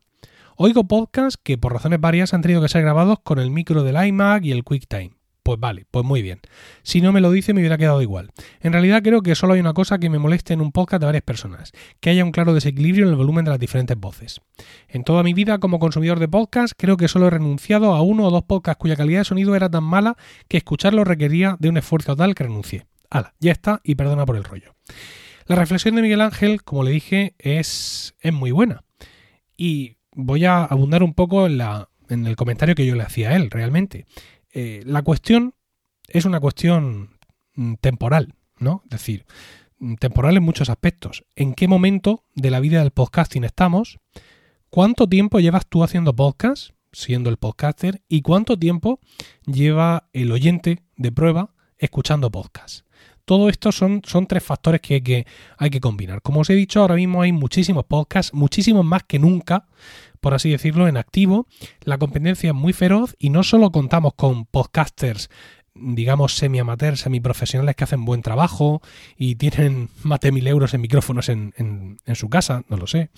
Oigo 0.57 0.89
podcasts 0.89 1.39
que 1.41 1.57
por 1.57 1.71
razones 1.71 2.01
varias 2.01 2.33
han 2.33 2.41
tenido 2.41 2.61
que 2.61 2.67
ser 2.67 2.81
grabados 2.81 3.19
con 3.23 3.39
el 3.39 3.49
micro 3.49 3.83
del 3.83 3.95
iMac 4.07 4.43
y 4.43 4.51
el 4.51 4.65
QuickTime. 4.65 5.16
Pues 5.47 5.61
vale, 5.61 5.85
pues 5.91 6.03
muy 6.03 6.21
bien. 6.21 6.41
Si 6.83 6.99
no 6.99 7.13
me 7.13 7.21
lo 7.21 7.31
dice 7.31 7.53
me 7.53 7.61
hubiera 7.61 7.77
quedado 7.77 8.01
igual. 8.01 8.31
En 8.59 8.73
realidad 8.73 9.01
creo 9.01 9.21
que 9.21 9.33
solo 9.33 9.53
hay 9.53 9.61
una 9.61 9.71
cosa 9.71 9.97
que 9.97 10.09
me 10.09 10.19
moleste 10.19 10.51
en 10.51 10.59
un 10.59 10.73
podcast 10.73 10.99
de 10.99 11.05
varias 11.05 11.23
personas, 11.23 11.71
que 12.01 12.09
haya 12.09 12.25
un 12.25 12.33
claro 12.33 12.53
desequilibrio 12.53 13.05
en 13.05 13.11
el 13.11 13.15
volumen 13.15 13.45
de 13.45 13.51
las 13.51 13.59
diferentes 13.59 13.97
voces. 13.97 14.41
En 14.89 15.05
toda 15.05 15.23
mi 15.23 15.33
vida 15.33 15.59
como 15.59 15.79
consumidor 15.79 16.19
de 16.19 16.27
podcast 16.27 16.73
creo 16.75 16.97
que 16.97 17.07
solo 17.07 17.27
he 17.27 17.29
renunciado 17.29 17.93
a 17.93 18.01
uno 18.01 18.25
o 18.25 18.29
dos 18.29 18.43
podcasts 18.43 18.77
cuya 18.77 18.97
calidad 18.97 19.21
de 19.21 19.23
sonido 19.23 19.55
era 19.55 19.69
tan 19.69 19.85
mala 19.85 20.17
que 20.49 20.57
escucharlo 20.57 21.05
requería 21.05 21.55
de 21.61 21.69
un 21.69 21.77
esfuerzo 21.77 22.17
tal 22.17 22.35
que 22.35 22.43
renuncié. 22.43 22.85
Hala, 23.09 23.33
ya 23.39 23.53
está 23.53 23.79
y 23.85 23.95
perdona 23.95 24.25
por 24.25 24.35
el 24.35 24.43
rollo. 24.43 24.75
La 25.45 25.55
reflexión 25.55 25.95
de 25.95 26.01
Miguel 26.01 26.19
Ángel, 26.19 26.61
como 26.63 26.83
le 26.83 26.91
dije, 26.91 27.35
es, 27.39 28.15
es 28.19 28.33
muy 28.33 28.51
buena. 28.51 28.83
Y 29.55 29.95
voy 30.11 30.43
a 30.43 30.65
abundar 30.65 31.03
un 31.03 31.13
poco 31.13 31.45
en, 31.45 31.57
la, 31.57 31.87
en 32.09 32.27
el 32.27 32.35
comentario 32.35 32.75
que 32.75 32.85
yo 32.85 32.95
le 32.95 33.03
hacía 33.03 33.29
a 33.29 33.37
él, 33.37 33.49
realmente. 33.49 34.05
Eh, 34.59 34.81
la 34.87 35.03
cuestión 35.03 35.53
es 36.07 36.25
una 36.25 36.39
cuestión 36.39 37.19
mm, 37.53 37.75
temporal, 37.75 38.33
¿no? 38.57 38.81
Es 38.85 38.89
decir, 38.89 39.27
mm, 39.77 39.97
temporal 39.97 40.35
en 40.35 40.41
muchos 40.41 40.71
aspectos. 40.71 41.25
¿En 41.35 41.53
qué 41.53 41.67
momento 41.67 42.23
de 42.33 42.49
la 42.49 42.59
vida 42.59 42.79
del 42.79 42.89
podcasting 42.89 43.43
estamos? 43.43 43.99
¿Cuánto 44.71 45.07
tiempo 45.07 45.39
llevas 45.39 45.67
tú 45.67 45.83
haciendo 45.83 46.15
podcast, 46.15 46.71
siendo 46.91 47.29
el 47.29 47.37
podcaster? 47.37 48.01
¿Y 48.09 48.23
cuánto 48.23 48.57
tiempo 48.57 48.99
lleva 49.45 50.09
el 50.11 50.31
oyente 50.31 50.81
de 50.95 51.11
prueba 51.11 51.53
escuchando 51.77 52.31
podcast? 52.31 52.86
Todo 53.27 53.49
esto 53.49 53.73
son, 53.73 54.03
son 54.05 54.25
tres 54.25 54.41
factores 54.41 54.79
que 54.79 54.93
hay, 54.93 55.01
que 55.01 55.27
hay 55.57 55.69
que 55.69 55.81
combinar. 55.81 56.21
Como 56.21 56.39
os 56.39 56.49
he 56.49 56.53
dicho, 56.53 56.79
ahora 56.79 56.95
mismo 56.95 57.21
hay 57.21 57.33
muchísimos 57.33 57.83
podcasts, 57.83 58.33
muchísimos 58.33 58.85
más 58.85 59.03
que 59.03 59.19
nunca, 59.19 59.65
por 60.21 60.33
así 60.33 60.49
decirlo, 60.49 60.87
en 60.87 60.95
activo. 60.95 61.45
La 61.81 61.97
competencia 61.97 62.51
es 62.51 62.55
muy 62.55 62.71
feroz 62.71 63.17
y 63.19 63.29
no 63.29 63.43
solo 63.43 63.69
contamos 63.73 64.13
con 64.13 64.45
podcasters 64.45 65.29
digamos, 65.75 66.37
semi-amateur, 66.37 66.95
semi-profesionales 66.95 67.75
que 67.75 67.83
hacen 67.83 68.05
buen 68.05 68.21
trabajo 68.21 68.81
y 69.17 69.35
tienen 69.35 69.89
más 70.03 70.21
de 70.21 70.31
mil 70.31 70.47
euros 70.47 70.73
en 70.73 70.79
micrófonos 70.79 71.27
en, 71.27 71.97
su 72.15 72.29
casa, 72.29 72.63
no 72.69 72.77
lo 72.77 72.87
sé. 72.87 73.09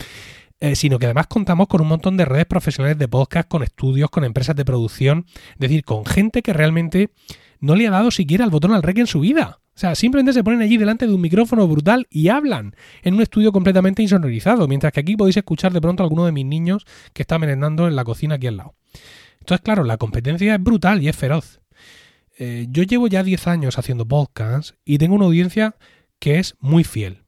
Eh, 0.59 0.75
sino 0.75 0.97
que 0.97 1.05
además 1.05 1.27
contamos 1.27 1.67
con 1.67 1.81
un 1.81 1.87
montón 1.87 2.17
de 2.17 2.25
redes 2.25 2.47
profesionales 2.47 2.97
de 2.97 3.07
podcast, 3.07 3.47
con 3.47 3.61
estudios, 3.61 4.09
con 4.09 4.23
empresas 4.23 4.55
de 4.55 4.65
producción, 4.65 5.27
es 5.51 5.59
decir, 5.59 5.85
con 5.85 6.03
gente 6.03 6.41
que 6.41 6.51
realmente 6.51 7.11
no 7.59 7.75
le 7.75 7.87
ha 7.87 7.91
dado 7.91 8.09
siquiera 8.09 8.43
el 8.43 8.49
botón 8.49 8.73
al 8.73 8.81
rec 8.81 8.97
en 8.97 9.07
su 9.07 9.19
vida. 9.19 9.58
O 9.79 9.81
sea, 9.81 9.95
simplemente 9.95 10.33
se 10.33 10.43
ponen 10.43 10.62
allí 10.62 10.75
delante 10.75 11.07
de 11.07 11.13
un 11.13 11.21
micrófono 11.21 11.65
brutal 11.65 12.05
y 12.09 12.27
hablan 12.27 12.75
en 13.01 13.13
un 13.13 13.21
estudio 13.21 13.53
completamente 13.53 14.01
insonorizado, 14.01 14.67
mientras 14.67 14.91
que 14.91 15.00
aquí 15.00 15.15
podéis 15.15 15.38
escuchar 15.38 15.71
de 15.71 15.79
pronto 15.79 16.03
a 16.03 16.05
alguno 16.05 16.25
de 16.25 16.33
mis 16.33 16.45
niños 16.45 16.86
que 17.13 17.24
está 17.24 17.39
merendando 17.39 17.88
en 17.88 17.95
la 17.95 18.03
cocina 18.03 18.36
aquí 18.36 18.48
al 18.48 18.57
lado. 18.57 18.75
Entonces, 19.39 19.63
claro, 19.63 19.86
la 19.86 19.95
competencia 19.95 20.53
es 20.53 20.62
brutal 20.62 21.01
y 21.01 21.07
es 21.07 21.15
feroz. 21.15 21.62
Eh, 22.38 22.67
yo 22.69 22.83
llevo 22.83 23.07
ya 23.07 23.24
10 23.24 23.48
años 23.48 23.77
haciendo 23.77 24.05
podcasts 24.05 24.75
y 24.83 24.98
tengo 24.98 25.15
una 25.15 25.27
audiencia 25.27 25.77
que 26.19 26.39
es 26.39 26.55
muy 26.59 26.83
fiel. 26.83 27.24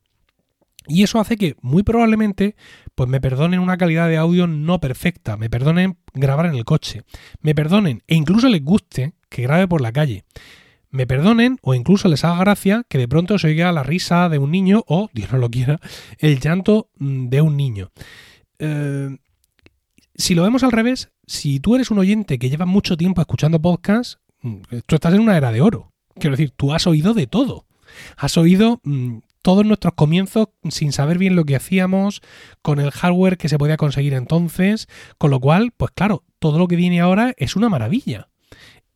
Y 0.88 1.04
eso 1.04 1.22
hace 1.22 1.38
que 1.38 1.56
muy 1.62 1.84
probablemente 1.84 2.58
pues 2.96 3.08
me 3.08 3.22
perdonen 3.22 3.62
una 3.62 3.78
calidad 3.78 4.10
de 4.10 4.18
audio 4.18 4.46
no 4.46 4.82
perfecta, 4.82 5.38
me 5.38 5.50
perdonen 5.50 6.00
grabar 6.14 6.48
en 6.48 6.56
el 6.56 6.66
coche, 6.66 7.04
me 7.40 7.56
perdonen 7.56 8.04
e 8.08 8.16
incluso 8.16 8.50
les 8.50 8.62
guste 8.62 9.14
que 9.30 9.44
grabe 9.44 9.70
por 9.70 9.80
la 9.80 9.94
calle 9.94 10.26
me 10.92 11.08
perdonen 11.08 11.58
o 11.62 11.74
incluso 11.74 12.08
les 12.08 12.24
haga 12.24 12.40
gracia 12.40 12.86
que 12.88 12.98
de 12.98 13.08
pronto 13.08 13.40
se 13.40 13.48
oiga 13.48 13.72
la 13.72 13.84
risa 13.84 14.30
de 14.30 14.38
un 14.38 14.52
niño 14.52 14.84
o, 14.88 15.10
Dios 15.14 15.32
no 15.32 15.40
lo 15.40 15.50
quiera, 15.50 15.80
el 16.20 16.40
llanto 16.40 16.90
mm, 16.98 17.30
de 17.30 17.42
un 17.42 17.58
niño. 17.58 17.92
Eh, 18.60 19.18
si 20.16 20.36
lo 20.36 20.44
vemos 20.44 20.64
al 20.64 20.72
revés, 20.72 21.12
si 21.26 21.60
tú 21.60 21.76
eres 21.76 21.90
un 21.92 22.00
oyente 22.00 22.38
que 22.38 22.50
lleva 22.50 22.66
mucho 22.66 22.98
tiempo 22.98 23.22
escuchando 23.22 23.62
podcasts, 23.62 24.20
mm, 24.42 24.58
tú 24.86 24.96
estás 24.96 25.14
en 25.14 25.22
una 25.22 25.38
era 25.38 25.52
de 25.52 25.62
oro. 25.62 25.94
Quiero 26.16 26.36
decir, 26.36 26.52
tú 26.52 26.74
has 26.74 26.86
oído 26.86 27.14
de 27.14 27.26
todo. 27.26 27.66
Has 28.18 28.38
oído 28.38 28.82
mm, 28.84 29.20
todos 29.42 29.66
nuestros 29.66 29.94
comienzos 29.94 30.50
sin 30.70 30.92
saber 30.92 31.18
bien 31.18 31.36
lo 31.36 31.46
que 31.46 31.56
hacíamos, 31.56 32.22
con 32.62 32.80
el 32.80 32.92
hardware 32.92 33.38
que 33.38 33.50
se 33.50 33.58
podía 33.58 33.78
conseguir 33.78 34.14
entonces, 34.14 34.88
con 35.18 35.32
lo 35.32 35.40
cual, 35.40 35.72
pues 35.76 35.92
claro, 35.96 36.26
todo 36.40 36.60
lo 36.60 36.68
que 36.68 36.76
viene 36.76 37.00
ahora 37.00 37.34
es 37.38 37.56
una 37.56 37.70
maravilla 37.70 38.31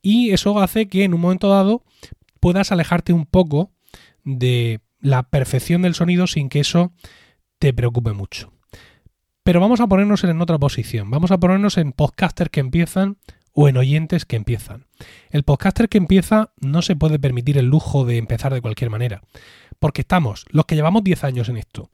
y 0.06 0.34
eso 0.34 0.60
hace 0.60 0.88
que 0.88 1.04
en 1.04 1.16
un 1.16 1.22
momento 1.22 1.50
dado 1.50 1.84
puedas 2.40 2.72
alejarte 2.72 3.12
un 3.12 3.26
poco 3.26 3.72
de 4.24 4.82
la 5.00 5.24
perfección 5.24 5.82
del 5.82 5.96
sonido 5.96 6.28
sin 6.28 6.48
que 6.48 6.60
eso 6.60 6.94
te 7.58 7.74
preocupe 7.74 8.14
mucho. 8.14 8.54
Pero 9.42 9.60
vamos 9.60 9.80
a 9.80 9.88
ponernos 9.88 10.24
en 10.24 10.40
otra 10.40 10.60
posición, 10.60 11.10
vamos 11.10 11.32
a 11.32 11.40
ponernos 11.40 11.80
en 11.80 11.92
podcasters 11.92 12.52
que 12.52 12.60
empiezan 12.60 13.18
o 13.52 13.68
en 13.68 13.78
oyentes 13.78 14.26
que 14.26 14.36
empiezan. 14.36 14.86
El 15.32 15.42
podcaster 15.42 15.90
que 15.90 15.98
empieza 15.98 16.54
no 16.62 16.84
se 16.84 16.96
puede 16.96 17.18
permitir 17.18 17.58
el 17.58 17.66
lujo 17.66 18.06
de 18.06 18.18
empezar 18.18 18.54
de 18.54 18.62
cualquier 18.62 18.92
manera, 18.92 19.24
porque 19.80 20.02
estamos 20.02 20.46
los 20.50 20.66
que 20.66 20.76
llevamos 20.76 21.04
10 21.04 21.24
años 21.24 21.50
en 21.50 21.58
esto. 21.58 21.90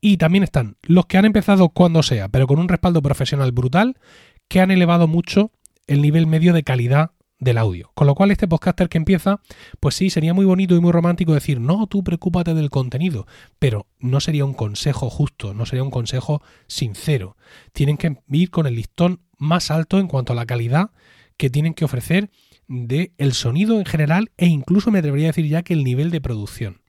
Y 0.00 0.16
también 0.16 0.42
están 0.42 0.78
los 0.82 1.06
que 1.06 1.16
han 1.16 1.26
empezado 1.26 1.68
cuando 1.68 2.02
sea, 2.02 2.28
pero 2.28 2.48
con 2.48 2.58
un 2.58 2.68
respaldo 2.68 3.02
profesional 3.02 3.52
brutal, 3.52 4.00
que 4.48 4.60
han 4.60 4.72
elevado 4.72 5.06
mucho 5.06 5.52
el 5.86 6.02
nivel 6.02 6.26
medio 6.26 6.52
de 6.52 6.62
calidad 6.62 7.12
del 7.38 7.58
audio. 7.58 7.90
Con 7.94 8.06
lo 8.06 8.14
cual 8.14 8.30
este 8.30 8.48
podcaster 8.48 8.88
que 8.88 8.98
empieza, 8.98 9.40
pues 9.80 9.94
sí, 9.94 10.10
sería 10.10 10.34
muy 10.34 10.44
bonito 10.44 10.74
y 10.74 10.80
muy 10.80 10.92
romántico 10.92 11.34
decir, 11.34 11.60
no, 11.60 11.86
tú 11.86 12.02
preocúpate 12.02 12.54
del 12.54 12.70
contenido, 12.70 13.26
pero 13.58 13.86
no 13.98 14.20
sería 14.20 14.44
un 14.44 14.54
consejo 14.54 15.10
justo, 15.10 15.54
no 15.54 15.66
sería 15.66 15.82
un 15.82 15.90
consejo 15.90 16.42
sincero. 16.66 17.36
Tienen 17.72 17.96
que 17.96 18.16
ir 18.30 18.50
con 18.50 18.66
el 18.66 18.76
listón 18.76 19.20
más 19.38 19.70
alto 19.70 19.98
en 19.98 20.08
cuanto 20.08 20.32
a 20.32 20.36
la 20.36 20.46
calidad 20.46 20.90
que 21.36 21.50
tienen 21.50 21.74
que 21.74 21.84
ofrecer 21.84 22.30
del 22.66 23.12
el 23.18 23.34
sonido 23.34 23.78
en 23.78 23.84
general 23.84 24.30
e 24.36 24.46
incluso 24.46 24.90
me 24.90 25.00
atrevería 25.00 25.26
a 25.26 25.32
decir 25.32 25.46
ya 25.46 25.62
que 25.62 25.74
el 25.74 25.84
nivel 25.84 26.10
de 26.10 26.20
producción. 26.20 26.80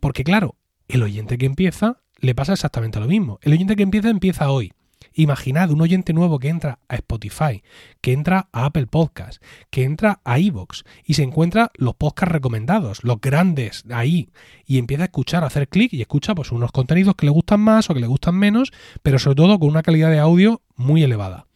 Porque 0.00 0.24
claro, 0.24 0.56
el 0.88 1.02
oyente 1.02 1.38
que 1.38 1.46
empieza 1.46 2.02
le 2.18 2.34
pasa 2.34 2.54
exactamente 2.54 3.00
lo 3.00 3.06
mismo. 3.06 3.38
El 3.42 3.52
oyente 3.52 3.76
que 3.76 3.82
empieza 3.82 4.08
empieza 4.08 4.50
hoy. 4.50 4.72
Imaginad 5.14 5.70
un 5.70 5.80
oyente 5.80 6.12
nuevo 6.12 6.38
que 6.38 6.48
entra 6.48 6.78
a 6.88 6.96
Spotify, 6.96 7.62
que 8.00 8.12
entra 8.12 8.48
a 8.52 8.66
Apple 8.66 8.86
Podcast, 8.86 9.42
que 9.70 9.84
entra 9.84 10.20
a 10.24 10.38
Evox 10.38 10.84
y 11.04 11.14
se 11.14 11.22
encuentra 11.22 11.70
los 11.74 11.94
podcasts 11.94 12.32
recomendados, 12.32 13.04
los 13.04 13.20
grandes 13.20 13.84
ahí, 13.90 14.30
y 14.66 14.78
empieza 14.78 15.04
a 15.04 15.06
escuchar, 15.06 15.44
a 15.44 15.48
hacer 15.48 15.68
clic 15.68 15.92
y 15.92 16.00
escucha 16.00 16.34
pues 16.34 16.52
unos 16.52 16.72
contenidos 16.72 17.14
que 17.14 17.26
le 17.26 17.32
gustan 17.32 17.60
más 17.60 17.90
o 17.90 17.94
que 17.94 18.00
le 18.00 18.06
gustan 18.06 18.36
menos, 18.36 18.72
pero 19.02 19.18
sobre 19.18 19.36
todo 19.36 19.58
con 19.58 19.68
una 19.68 19.82
calidad 19.82 20.10
de 20.10 20.18
audio 20.18 20.62
muy 20.76 21.02
elevada. 21.02 21.46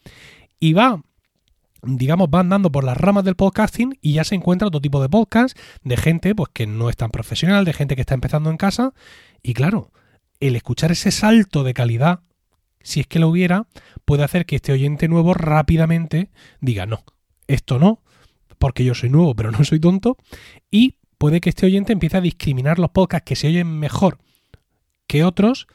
Y 0.61 0.73
va 0.73 1.03
digamos, 1.83 2.29
va 2.35 2.41
andando 2.41 2.73
por 2.73 2.85
las 2.85 2.97
ramas 2.97 3.25
del 3.25 3.37
podcasting 3.37 3.99
y 4.01 4.15
ya 4.15 4.25
se 4.25 4.35
encuentra 4.35 4.69
otro 4.69 4.81
tipo 4.81 5.01
de 5.01 5.09
podcast 5.09 5.57
de 5.85 5.97
gente 5.97 6.35
pues 6.35 6.51
que 6.53 6.67
no 6.67 6.91
es 6.91 6.97
tan 6.97 7.11
profesional, 7.11 7.65
de 7.65 7.73
gente 7.73 7.95
que 7.95 8.01
está 8.01 8.15
empezando 8.15 8.51
en 8.51 8.57
casa 8.57 8.93
y 9.43 9.55
claro, 9.55 9.93
el 10.41 10.57
escuchar 10.57 10.93
ese 10.93 11.11
salto 11.11 11.65
de 11.65 11.75
calidad 11.75 12.21
si 12.87 13.01
es 13.01 13.07
que 13.09 13.19
lo 13.19 13.29
hubiera, 13.29 13.67
puede 14.05 14.23
hacer 14.23 14.47
que 14.47 14.57
este 14.57 14.73
oyente 14.73 15.09
nuevo 15.09 15.35
rápidamente 15.35 16.31
diga 16.61 16.87
no, 16.87 17.05
esto 17.49 17.81
no, 17.81 18.01
porque 18.59 18.85
yo 18.85 18.95
soy 18.95 19.11
nuevo 19.11 19.35
pero 19.35 19.51
no 19.51 19.65
soy 19.65 19.81
tonto, 19.81 20.17
y 20.71 20.95
puede 21.19 21.41
que 21.41 21.49
este 21.49 21.67
oyente 21.67 21.93
empiece 21.93 22.17
a 22.17 22.21
discriminar 22.21 22.79
los 22.79 22.91
podcasts 22.91 23.27
que 23.27 23.35
se 23.35 23.49
oyen 23.49 23.79
mejor 23.79 24.19
que 25.09 25.25
otros, 25.25 25.67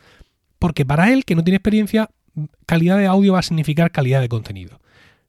porque 0.57 0.85
para 0.85 1.11
él, 1.11 1.25
que 1.25 1.35
no 1.35 1.43
tiene 1.43 1.57
experiencia, 1.57 2.11
calidad 2.65 2.97
de 2.97 3.07
audio 3.07 3.33
va 3.33 3.39
a 3.39 3.43
significar 3.43 3.91
calidad 3.91 4.21
de 4.21 4.29
contenido. 4.29 4.79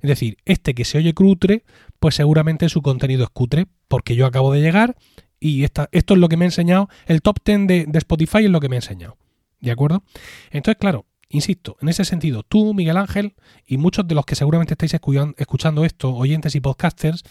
Es 0.01 0.09
decir, 0.09 0.37
este 0.45 0.75
que 0.75 0.85
se 0.85 0.99
oye 0.99 1.15
cutre, 1.15 1.65
pues 1.99 2.15
seguramente 2.15 2.69
su 2.69 2.83
contenido 2.83 3.25
es 3.25 3.31
cutre, 3.31 3.67
porque 3.89 4.15
yo 4.15 4.27
acabo 4.27 4.53
de 4.53 4.61
llegar 4.61 4.97
y 5.41 5.65
esto 5.65 5.89
es 5.91 6.07
lo 6.09 6.29
que 6.29 6.37
me 6.37 6.45
ha 6.45 6.49
enseñado, 6.49 6.89
el 7.07 7.23
top 7.23 7.39
10 7.45 7.67
de, 7.67 7.87
de 7.89 7.99
Spotify 7.99 8.45
es 8.45 8.51
lo 8.51 8.61
que 8.61 8.69
me 8.69 8.77
ha 8.77 8.79
enseñado. 8.79 9.17
¿De 9.61 9.71
acuerdo? 9.71 10.05
Entonces, 10.51 10.79
claro, 10.79 11.07
Insisto, 11.33 11.79
en 11.81 11.89
ese 11.89 12.05
sentido, 12.05 12.43
tú, 12.43 12.75
Miguel 12.75 12.99
Ángel, 12.99 13.35
y 13.67 13.79
muchos 13.79 14.07
de 14.07 14.15
los 14.15 14.27
que 14.27 14.35
seguramente 14.35 14.75
estáis 14.75 14.93
escuchando 14.93 15.85
esto, 15.87 16.15
oyentes 16.15 16.55
y 16.55 16.61
podcasters, 16.61 17.25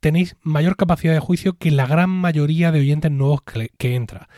tenéis 0.00 0.36
mayor 0.42 0.76
capacidad 0.76 1.14
de 1.14 1.20
juicio 1.20 1.56
que 1.56 1.70
la 1.70 1.86
gran 1.86 2.10
mayoría 2.10 2.72
de 2.72 2.80
oyentes 2.80 3.10
nuevos 3.10 3.40
que, 3.40 3.70
que 3.78 3.96
entra. 3.96 4.28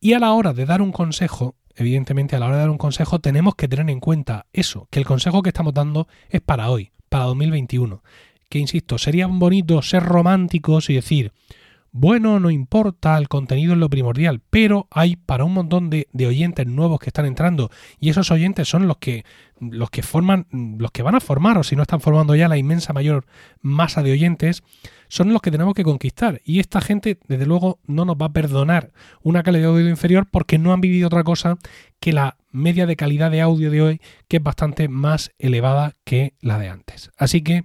Y 0.00 0.12
a 0.12 0.18
la 0.18 0.34
hora 0.34 0.52
de 0.52 0.66
dar 0.66 0.82
un 0.82 0.92
consejo, 0.92 1.54
evidentemente 1.74 2.36
a 2.36 2.38
la 2.38 2.46
hora 2.46 2.56
de 2.56 2.60
dar 2.60 2.70
un 2.70 2.76
consejo 2.76 3.20
tenemos 3.20 3.54
que 3.54 3.68
tener 3.68 3.88
en 3.88 4.00
cuenta 4.00 4.44
eso, 4.52 4.86
que 4.90 4.98
el 4.98 5.06
consejo 5.06 5.42
que 5.42 5.48
estamos 5.48 5.72
dando 5.72 6.06
es 6.28 6.42
para 6.42 6.68
hoy, 6.68 6.92
para 7.08 7.24
2021. 7.24 8.02
Que 8.50 8.58
insisto, 8.58 8.98
sería 8.98 9.26
bonito 9.28 9.80
ser 9.80 10.02
románticos 10.02 10.90
y 10.90 10.94
decir, 10.94 11.32
bueno, 11.98 12.38
no 12.40 12.50
importa, 12.50 13.16
el 13.16 13.26
contenido 13.26 13.72
es 13.72 13.78
lo 13.78 13.88
primordial, 13.88 14.42
pero 14.50 14.86
hay 14.90 15.16
para 15.16 15.44
un 15.44 15.54
montón 15.54 15.88
de, 15.88 16.06
oyentes 16.26 16.66
nuevos 16.66 17.00
que 17.00 17.08
están 17.08 17.24
entrando 17.24 17.70
y 17.98 18.10
esos 18.10 18.30
oyentes 18.30 18.68
son 18.68 18.86
los 18.86 18.98
que, 18.98 19.24
los 19.60 19.88
que 19.88 20.02
forman, 20.02 20.46
los 20.50 20.90
que 20.90 21.02
van 21.02 21.14
a 21.14 21.20
formar 21.20 21.56
o 21.56 21.62
si 21.62 21.74
no 21.74 21.80
están 21.80 22.02
formando 22.02 22.34
ya 22.34 22.48
la 22.48 22.58
inmensa 22.58 22.92
mayor 22.92 23.24
masa 23.62 24.02
de 24.02 24.12
oyentes, 24.12 24.62
son 25.08 25.32
los 25.32 25.40
que 25.40 25.50
tenemos 25.50 25.72
que 25.72 25.84
conquistar 25.84 26.42
y 26.44 26.60
esta 26.60 26.82
gente 26.82 27.18
desde 27.28 27.46
luego 27.46 27.78
no 27.86 28.04
nos 28.04 28.16
va 28.16 28.26
a 28.26 28.32
perdonar 28.32 28.92
una 29.22 29.42
calidad 29.42 29.68
de 29.68 29.78
audio 29.78 29.88
inferior 29.88 30.28
porque 30.30 30.58
no 30.58 30.74
han 30.74 30.82
vivido 30.82 31.06
otra 31.06 31.24
cosa 31.24 31.56
que 31.98 32.12
la 32.12 32.36
media 32.50 32.84
de 32.84 32.96
calidad 32.96 33.30
de 33.30 33.40
audio 33.40 33.70
de 33.70 33.80
hoy 33.80 34.00
que 34.28 34.36
es 34.36 34.42
bastante 34.42 34.88
más 34.88 35.30
elevada 35.38 35.94
que 36.04 36.34
la 36.40 36.58
de 36.58 36.68
antes. 36.68 37.10
Así 37.16 37.40
que, 37.40 37.64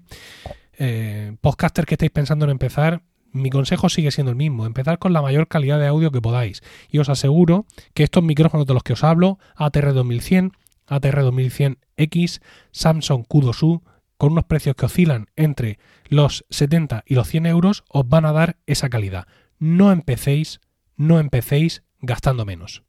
eh, 0.78 1.36
podcaster 1.41 1.86
que 1.86 1.96
estáis 1.96 2.12
pensando 2.12 2.46
en 2.46 2.52
empezar, 2.52 3.02
mi 3.32 3.50
consejo 3.50 3.89
sigue 3.89 4.12
siendo 4.12 4.32
el 4.32 4.38
mismo, 4.38 4.65
empezar 4.65 5.00
con 5.00 5.13
la 5.13 5.22
mayor 5.22 5.48
calidad 5.48 5.80
de 5.80 5.88
audio 5.88 6.12
que 6.12 6.22
podáis. 6.22 6.62
Y 6.89 7.00
os 7.00 7.10
aseguro 7.10 7.65
que 7.94 8.04
estos 8.04 8.24
micrófonos 8.24 8.65
de 8.67 8.74
los 8.74 8.84
que 8.84 8.94
os 8.94 9.04
hablo, 9.04 9.39
ATR 9.56 9.94
2100, 9.94 10.52
ATR 10.88 11.24
2100X, 11.24 12.41
Samsung 12.72 13.26
Q2U, 13.28 13.82
con 14.17 14.34
unos 14.34 14.46
precios 14.46 14.76
que 14.76 14.86
oscilan 14.86 15.28
entre 15.36 15.80
los 16.08 16.46
70 16.50 17.04
y 17.08 17.15
los 17.15 17.28
100 17.28 17.46
euros, 17.48 17.84
os 17.89 18.08
van 18.08 18.26
a 18.26 18.32
dar 18.32 18.58
esa 18.67 18.89
calidad. 18.89 19.28
No 19.58 19.91
empecéis, 19.91 20.60
no 20.96 21.20
empecéis 21.20 21.84
gastando 22.02 22.46
menos. 22.46 22.84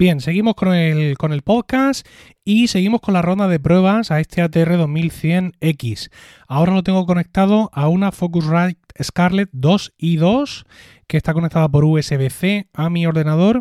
Bien, 0.00 0.22
seguimos 0.22 0.54
con 0.54 0.72
el, 0.72 1.18
con 1.18 1.34
el 1.34 1.42
podcast 1.42 2.08
y 2.42 2.68
seguimos 2.68 3.02
con 3.02 3.12
la 3.12 3.20
ronda 3.20 3.48
de 3.48 3.60
pruebas 3.60 4.10
a 4.10 4.18
este 4.18 4.40
ATR 4.40 4.78
2100X. 4.78 6.10
Ahora 6.48 6.72
lo 6.72 6.82
tengo 6.82 7.04
conectado 7.04 7.68
a 7.74 7.86
una 7.88 8.10
Focusrite 8.10 8.80
Scarlett 9.02 9.50
2 9.52 9.92
i 9.98 10.16
2 10.16 10.64
que 11.06 11.18
está 11.18 11.34
conectada 11.34 11.68
por 11.68 11.84
USB-C 11.84 12.70
a 12.72 12.88
mi 12.88 13.04
ordenador. 13.04 13.60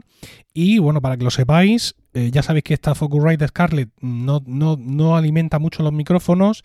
Y 0.54 0.80
bueno, 0.80 1.02
para 1.02 1.18
que 1.18 1.26
lo 1.26 1.30
sepáis, 1.30 1.96
eh, 2.14 2.32
ya 2.32 2.42
sabéis 2.42 2.64
que 2.64 2.74
esta 2.74 2.96
Focusrite 2.96 3.46
Scarlett 3.50 3.90
no, 4.00 4.42
no, 4.46 4.78
no 4.80 5.18
alimenta 5.18 5.60
mucho 5.60 5.84
los 5.84 5.92
micrófonos 5.92 6.64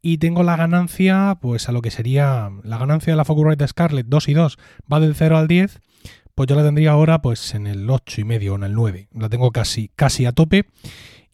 y 0.00 0.16
tengo 0.16 0.42
la 0.44 0.56
ganancia, 0.56 1.36
pues 1.42 1.68
a 1.68 1.72
lo 1.72 1.82
que 1.82 1.90
sería 1.90 2.48
la 2.62 2.78
ganancia 2.78 3.12
de 3.12 3.18
la 3.18 3.26
Focusrite 3.26 3.68
Scarlett 3.68 4.06
2 4.06 4.28
y 4.28 4.32
2 4.32 4.58
va 4.90 4.98
del 4.98 5.14
0 5.14 5.36
al 5.36 5.46
10 5.46 5.78
pues 6.40 6.48
yo 6.48 6.56
la 6.56 6.64
tendría 6.64 6.92
ahora 6.92 7.20
pues 7.20 7.52
en 7.52 7.66
el 7.66 7.90
8 7.90 8.22
y 8.22 8.24
medio 8.24 8.54
o 8.54 8.56
en 8.56 8.62
el 8.62 8.72
9. 8.72 9.08
La 9.12 9.28
tengo 9.28 9.50
casi, 9.50 9.90
casi 9.94 10.24
a 10.24 10.32
tope. 10.32 10.64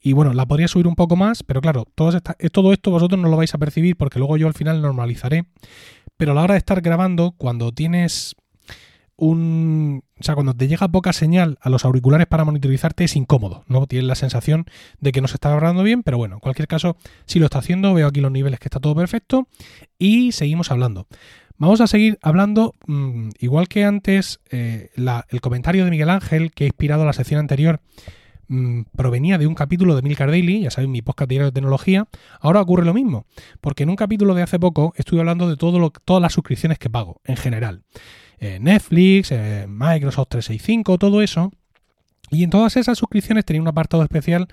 Y 0.00 0.14
bueno, 0.14 0.32
la 0.32 0.46
podría 0.46 0.66
subir 0.66 0.88
un 0.88 0.96
poco 0.96 1.14
más, 1.14 1.44
pero 1.44 1.60
claro, 1.60 1.86
todo, 1.94 2.10
eh, 2.16 2.50
todo 2.50 2.72
esto 2.72 2.90
vosotros 2.90 3.20
no 3.20 3.28
lo 3.28 3.36
vais 3.36 3.54
a 3.54 3.58
percibir 3.58 3.96
porque 3.96 4.18
luego 4.18 4.36
yo 4.36 4.48
al 4.48 4.54
final 4.54 4.82
normalizaré. 4.82 5.46
Pero 6.16 6.32
a 6.32 6.34
la 6.34 6.42
hora 6.42 6.54
de 6.54 6.58
estar 6.58 6.80
grabando, 6.80 7.36
cuando 7.38 7.70
tienes 7.70 8.34
un... 9.14 10.02
O 10.18 10.24
sea, 10.24 10.34
cuando 10.34 10.54
te 10.54 10.66
llega 10.66 10.88
poca 10.88 11.12
señal 11.12 11.56
a 11.60 11.70
los 11.70 11.84
auriculares 11.84 12.26
para 12.26 12.44
monitorizarte 12.44 13.04
es 13.04 13.14
incómodo, 13.14 13.62
¿no? 13.68 13.86
Tienes 13.86 14.08
la 14.08 14.16
sensación 14.16 14.66
de 14.98 15.12
que 15.12 15.20
no 15.20 15.28
se 15.28 15.34
está 15.34 15.54
grabando 15.54 15.84
bien, 15.84 16.02
pero 16.02 16.18
bueno, 16.18 16.34
en 16.34 16.40
cualquier 16.40 16.66
caso, 16.66 16.96
si 17.26 17.38
lo 17.38 17.44
está 17.44 17.60
haciendo, 17.60 17.94
veo 17.94 18.08
aquí 18.08 18.20
los 18.20 18.32
niveles 18.32 18.58
que 18.58 18.66
está 18.66 18.80
todo 18.80 18.96
perfecto 18.96 19.46
y 20.00 20.32
seguimos 20.32 20.72
hablando. 20.72 21.06
Vamos 21.58 21.80
a 21.80 21.86
seguir 21.86 22.18
hablando, 22.20 22.74
mm, 22.86 23.30
igual 23.38 23.68
que 23.68 23.84
antes, 23.84 24.40
eh, 24.50 24.90
el 24.96 25.40
comentario 25.40 25.84
de 25.84 25.90
Miguel 25.90 26.10
Ángel 26.10 26.52
que 26.52 26.64
ha 26.64 26.66
inspirado 26.66 27.06
la 27.06 27.14
sección 27.14 27.40
anterior 27.40 27.80
mm, 28.48 28.82
provenía 28.94 29.38
de 29.38 29.46
un 29.46 29.54
capítulo 29.54 29.96
de 29.96 30.02
Milcar 30.02 30.30
Daily, 30.30 30.62
ya 30.62 30.70
sabéis, 30.70 30.90
mi 30.90 31.02
podcast 31.02 31.30
de 31.30 31.52
tecnología. 31.52 32.06
Ahora 32.40 32.60
ocurre 32.60 32.84
lo 32.84 32.92
mismo, 32.92 33.26
porque 33.60 33.84
en 33.84 33.90
un 33.90 33.96
capítulo 33.96 34.34
de 34.34 34.42
hace 34.42 34.58
poco 34.58 34.92
estuve 34.96 35.20
hablando 35.20 35.48
de 35.48 35.56
todo 35.56 35.78
lo, 35.78 35.90
todas 35.90 36.22
las 36.22 36.34
suscripciones 36.34 36.78
que 36.78 36.90
pago 36.90 37.20
en 37.24 37.36
general. 37.36 37.82
Eh, 38.38 38.58
Netflix, 38.60 39.32
eh, 39.32 39.66
Microsoft 39.66 40.28
365, 40.28 40.98
todo 40.98 41.22
eso. 41.22 41.50
Y 42.30 42.44
en 42.44 42.50
todas 42.50 42.76
esas 42.76 42.98
suscripciones 42.98 43.44
tenía 43.44 43.62
un 43.62 43.68
apartado 43.68 44.02
especial, 44.02 44.46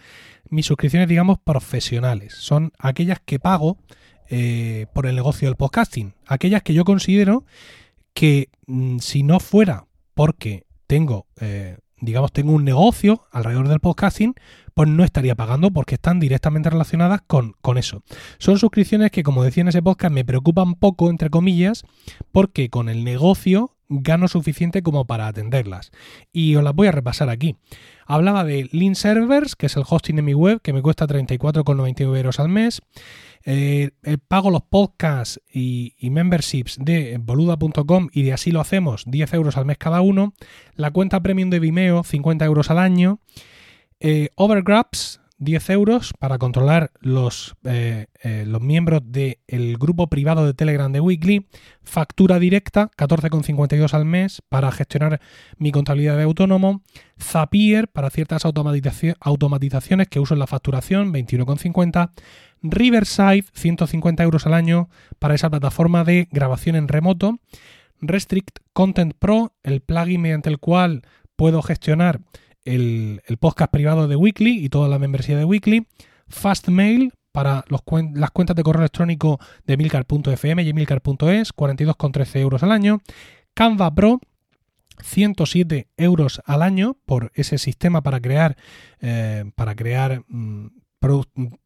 mis 0.49 0.65
suscripciones, 0.65 1.09
digamos, 1.09 1.37
profesionales. 1.39 2.33
Son 2.35 2.71
aquellas 2.79 3.19
que 3.25 3.39
pago 3.39 3.77
eh, 4.29 4.87
por 4.93 5.05
el 5.05 5.15
negocio 5.15 5.47
del 5.47 5.55
podcasting. 5.55 6.13
Aquellas 6.27 6.63
que 6.63 6.73
yo 6.73 6.85
considero 6.85 7.45
que 8.13 8.49
mm, 8.67 8.99
si 8.99 9.23
no 9.23 9.39
fuera 9.39 9.85
porque 10.13 10.65
tengo, 10.87 11.27
eh, 11.39 11.77
digamos, 11.99 12.31
tengo 12.31 12.53
un 12.53 12.63
negocio 12.63 13.23
alrededor 13.31 13.67
del 13.67 13.79
podcasting, 13.79 14.35
pues 14.73 14.89
no 14.89 15.03
estaría 15.03 15.35
pagando 15.35 15.71
porque 15.71 15.95
están 15.95 16.19
directamente 16.19 16.69
relacionadas 16.69 17.21
con, 17.25 17.53
con 17.61 17.77
eso. 17.77 18.03
Son 18.37 18.57
suscripciones 18.57 19.11
que, 19.11 19.23
como 19.23 19.43
decía 19.43 19.61
en 19.61 19.67
ese 19.67 19.81
podcast, 19.81 20.13
me 20.13 20.25
preocupan 20.25 20.75
poco, 20.75 21.09
entre 21.09 21.29
comillas, 21.29 21.83
porque 22.31 22.69
con 22.69 22.89
el 22.89 23.03
negocio 23.03 23.72
gano 24.01 24.27
suficiente 24.27 24.81
como 24.81 25.05
para 25.05 25.27
atenderlas. 25.27 25.91
Y 26.31 26.55
os 26.55 26.63
las 26.63 26.73
voy 26.73 26.87
a 26.87 26.91
repasar 26.91 27.29
aquí. 27.29 27.55
Hablaba 28.05 28.43
de 28.43 28.69
Lean 28.71 28.95
Servers, 28.95 29.55
que 29.55 29.67
es 29.67 29.75
el 29.77 29.83
hosting 29.87 30.15
de 30.17 30.21
mi 30.21 30.33
web, 30.33 30.61
que 30.61 30.73
me 30.73 30.81
cuesta 30.81 31.07
34,99 31.07 32.17
euros 32.17 32.39
al 32.39 32.49
mes. 32.49 32.81
Eh, 33.45 33.91
eh, 34.03 34.17
pago 34.25 34.51
los 34.51 34.61
podcasts 34.61 35.41
y, 35.51 35.93
memberships 35.99 36.77
de 36.79 37.17
boluda.com 37.17 38.07
y 38.13 38.23
de 38.23 38.33
así 38.33 38.51
lo 38.51 38.61
hacemos, 38.61 39.03
10 39.05 39.33
euros 39.33 39.57
al 39.57 39.65
mes 39.65 39.77
cada 39.77 40.01
uno. 40.01 40.33
La 40.75 40.91
cuenta 40.91 41.21
premium 41.21 41.49
de 41.49 41.59
Vimeo, 41.59 42.03
50 42.03 42.45
euros 42.45 42.71
al 42.71 42.79
año. 42.79 43.19
Eh, 43.99 44.29
Overgrabs, 44.35 45.21
10 45.43 45.69
euros 45.71 46.13
para 46.19 46.37
controlar 46.37 46.91
los, 46.99 47.55
eh, 47.63 48.07
eh, 48.23 48.45
los 48.47 48.61
miembros 48.61 49.01
del 49.05 49.77
grupo 49.77 50.07
privado 50.07 50.45
de 50.45 50.53
Telegram 50.53 50.91
de 50.91 50.99
Weekly. 50.99 51.47
Factura 51.83 52.39
directa, 52.39 52.89
14,52 52.97 53.93
al 53.93 54.05
mes 54.05 54.41
para 54.49 54.71
gestionar 54.71 55.19
mi 55.57 55.71
contabilidad 55.71 56.17
de 56.17 56.23
autónomo. 56.23 56.81
Zapier 57.19 57.87
para 57.87 58.09
ciertas 58.09 58.43
automatizaciones 58.45 60.07
que 60.07 60.19
uso 60.19 60.33
en 60.33 60.39
la 60.39 60.47
facturación, 60.47 61.13
21,50. 61.13 62.11
Riverside, 62.61 63.45
150 63.53 64.23
euros 64.23 64.45
al 64.45 64.53
año 64.53 64.89
para 65.19 65.35
esa 65.35 65.49
plataforma 65.49 66.03
de 66.03 66.27
grabación 66.31 66.75
en 66.75 66.87
remoto. 66.87 67.39
Restrict 67.99 68.59
Content 68.73 69.13
Pro, 69.17 69.53
el 69.63 69.81
plugin 69.81 70.21
mediante 70.21 70.49
el 70.49 70.59
cual 70.59 71.03
puedo 71.35 71.61
gestionar 71.61 72.19
el, 72.65 73.21
podcast 73.39 73.71
privado 73.71 74.07
de 74.07 74.15
Weekly 74.15 74.63
y 74.63 74.69
toda 74.69 74.87
la 74.87 74.99
membresía 74.99 75.37
de 75.37 75.45
Weekly. 75.45 75.87
Fastmail 76.27 77.13
para 77.31 77.65
las 77.67 78.31
cuentas 78.31 78.55
de 78.55 78.63
correo 78.63 78.81
electrónico 78.81 79.39
de 79.65 79.77
milcar.fm 79.77 80.63
y 80.63 80.73
milcar.es, 80.73 81.53
42,13 81.53 82.39
euros 82.39 82.63
al 82.63 82.71
año. 82.71 83.01
Canva 83.53 83.93
Pro, 83.93 84.19
107 85.01 85.87
euros 85.97 86.41
al 86.45 86.61
año 86.61 86.97
por 87.05 87.31
ese 87.35 87.57
sistema 87.57 88.01
para 88.01 88.19
crear, 88.19 88.55
eh, 89.01 89.51
para 89.55 89.75
crear 89.75 90.23
mm, 90.27 90.67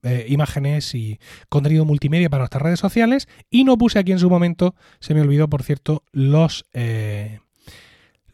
eh, 0.04 0.26
imágenes 0.30 0.96
y 0.96 1.20
contenido 1.50 1.86
multimedia 1.86 2.30
para 2.30 2.42
nuestras 2.42 2.64
redes 2.64 2.80
sociales. 2.80 3.28
Y 3.50 3.64
no 3.64 3.78
puse 3.78 4.00
aquí 4.00 4.12
en 4.12 4.20
su 4.20 4.30
momento, 4.30 4.76
se 5.00 5.14
me 5.14 5.22
olvidó, 5.22 5.50
por 5.50 5.64
cierto, 5.64 6.04
los... 6.12 6.66
Eh, 6.74 7.40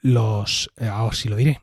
los... 0.02 0.69
ahora 0.80 1.15
sí 1.15 1.30
lo 1.30 1.36
diré. 1.36 1.60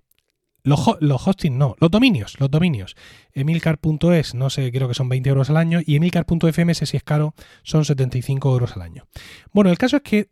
Los, 0.62 0.81
los 1.01 1.27
hosting 1.27 1.57
no, 1.57 1.77
los 1.81 1.90
dominios, 1.90 2.38
los 2.38 2.51
dominios. 2.51 2.96
Emilcar.es, 3.33 4.35
no 4.35 4.51
sé, 4.51 4.70
creo 4.73 4.88
que 4.88 4.94
son 4.94 5.09
20 5.09 5.29
euros 5.29 5.51
al 5.51 5.57
año. 5.57 5.81
Y 5.85 5.96
Emilcar.fm, 5.96 6.75
si 6.75 6.96
es 6.96 7.03
caro, 7.03 7.35
son 7.62 7.85
75 7.85 8.53
euros 8.53 8.77
al 8.77 8.83
año. 8.83 9.07
Bueno, 9.53 9.70
el 9.70 9.79
caso 9.79 9.96
es 9.96 10.03
que 10.03 10.29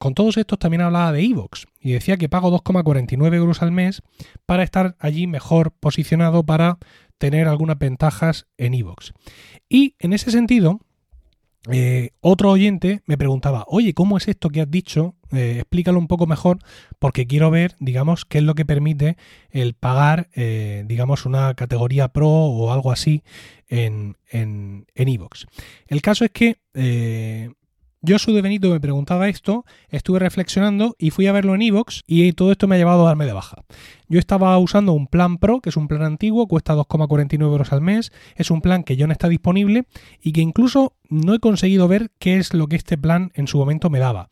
con 0.00 0.14
todos 0.14 0.38
estos 0.38 0.58
también 0.58 0.80
hablaba 0.80 1.12
de 1.12 1.22
Evox 1.22 1.66
y 1.78 1.92
decía 1.92 2.16
que 2.16 2.30
pago 2.30 2.50
2,49 2.50 3.34
euros 3.34 3.60
al 3.60 3.70
mes 3.70 4.02
para 4.46 4.62
estar 4.62 4.96
allí 4.98 5.26
mejor 5.26 5.72
posicionado 5.72 6.42
para 6.42 6.78
tener 7.18 7.48
algunas 7.48 7.78
ventajas 7.78 8.46
en 8.56 8.72
Evox. 8.72 9.12
Y 9.68 9.96
en 9.98 10.14
ese 10.14 10.30
sentido, 10.30 10.80
eh, 11.70 12.12
otro 12.22 12.50
oyente 12.50 13.02
me 13.04 13.18
preguntaba, 13.18 13.64
oye, 13.68 13.92
¿cómo 13.92 14.16
es 14.16 14.26
esto 14.26 14.48
que 14.48 14.62
has 14.62 14.70
dicho? 14.70 15.16
Eh, 15.32 15.58
explícalo 15.58 15.98
un 15.98 16.08
poco 16.08 16.26
mejor 16.26 16.58
porque 16.98 17.26
quiero 17.26 17.50
ver, 17.50 17.76
digamos, 17.78 18.24
qué 18.24 18.38
es 18.38 18.44
lo 18.44 18.54
que 18.54 18.64
permite 18.64 19.16
el 19.50 19.74
pagar, 19.74 20.28
eh, 20.34 20.84
digamos, 20.86 21.26
una 21.26 21.54
categoría 21.54 22.08
pro 22.08 22.28
o 22.28 22.72
algo 22.72 22.92
así 22.92 23.22
en 23.68 24.16
Evox. 24.94 25.46
En, 25.88 25.96
el 25.96 26.02
caso 26.02 26.24
es 26.24 26.32
que 26.32 26.56
Josu 28.06 28.32
de 28.32 28.40
Benito 28.40 28.70
me 28.70 28.80
preguntaba 28.80 29.28
esto, 29.28 29.66
estuve 29.90 30.20
reflexionando 30.20 30.96
y 30.98 31.10
fui 31.10 31.26
a 31.26 31.32
verlo 31.32 31.54
en 31.54 31.60
Evox 31.60 32.02
y 32.06 32.32
todo 32.32 32.50
esto 32.50 32.66
me 32.66 32.76
ha 32.76 32.78
llevado 32.78 33.02
a 33.02 33.08
darme 33.08 33.26
de 33.26 33.34
baja. 33.34 33.62
Yo 34.08 34.18
estaba 34.18 34.56
usando 34.58 34.92
un 34.92 35.06
plan 35.06 35.36
Pro, 35.36 35.60
que 35.60 35.68
es 35.68 35.76
un 35.76 35.86
plan 35.86 36.02
antiguo, 36.02 36.48
cuesta 36.48 36.74
2,49 36.74 37.42
euros 37.42 37.72
al 37.72 37.82
mes, 37.82 38.10
es 38.36 38.50
un 38.50 38.62
plan 38.62 38.84
que 38.84 38.96
ya 38.96 39.06
no 39.06 39.12
está 39.12 39.28
disponible 39.28 39.84
y 40.22 40.32
que 40.32 40.40
incluso 40.40 40.94
no 41.10 41.34
he 41.34 41.40
conseguido 41.40 41.88
ver 41.88 42.10
qué 42.18 42.38
es 42.38 42.54
lo 42.54 42.68
que 42.68 42.76
este 42.76 42.96
plan 42.96 43.32
en 43.34 43.46
su 43.46 43.58
momento 43.58 43.90
me 43.90 43.98
daba. 43.98 44.30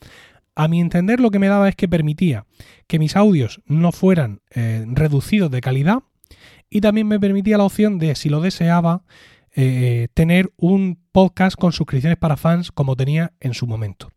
A 0.58 0.66
mi 0.66 0.80
entender 0.80 1.20
lo 1.20 1.30
que 1.30 1.38
me 1.38 1.46
daba 1.46 1.68
es 1.68 1.76
que 1.76 1.86
permitía 1.86 2.44
que 2.88 2.98
mis 2.98 3.14
audios 3.14 3.62
no 3.66 3.92
fueran 3.92 4.40
eh, 4.50 4.84
reducidos 4.88 5.52
de 5.52 5.60
calidad 5.60 6.00
y 6.68 6.80
también 6.80 7.06
me 7.06 7.20
permitía 7.20 7.58
la 7.58 7.62
opción 7.62 8.00
de, 8.00 8.16
si 8.16 8.28
lo 8.28 8.40
deseaba, 8.40 9.04
eh, 9.54 10.08
tener 10.14 10.52
un 10.56 10.98
podcast 11.12 11.56
con 11.56 11.70
suscripciones 11.70 12.18
para 12.18 12.36
fans 12.36 12.72
como 12.72 12.96
tenía 12.96 13.34
en 13.38 13.54
su 13.54 13.68
momento. 13.68 14.10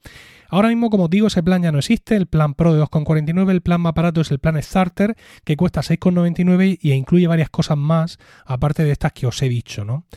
Ahora 0.49 0.69
mismo, 0.69 0.89
como 0.89 1.09
digo, 1.09 1.27
ese 1.27 1.43
plan 1.43 1.61
ya 1.61 1.71
no 1.71 1.77
existe, 1.77 2.15
el 2.15 2.25
plan 2.25 2.55
Pro 2.55 2.73
de 2.73 2.81
2,49, 2.81 3.51
el 3.51 3.61
plan 3.61 3.79
más 3.79 3.93
barato 3.93 4.21
es 4.21 4.31
el 4.31 4.39
plan 4.39 4.59
Starter, 4.63 5.15
que 5.43 5.55
cuesta 5.55 5.81
6,99 5.81 6.79
y 6.81 6.91
incluye 6.93 7.27
varias 7.27 7.51
cosas 7.51 7.77
más, 7.77 8.17
aparte 8.47 8.83
de 8.83 8.93
estas 8.93 9.13
que 9.13 9.27
os 9.27 9.39
he 9.43 9.47
dicho, 9.47 9.85
¿no? 9.85 10.07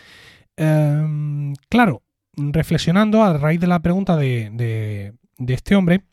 Em, 0.56 1.52
claro, 1.68 2.02
reflexionando 2.34 3.22
a 3.22 3.36
raíz 3.36 3.60
de 3.60 3.66
la 3.66 3.82
pregunta 3.82 4.16
de 4.16 5.12
este 5.38 5.76
hombre, 5.76 6.04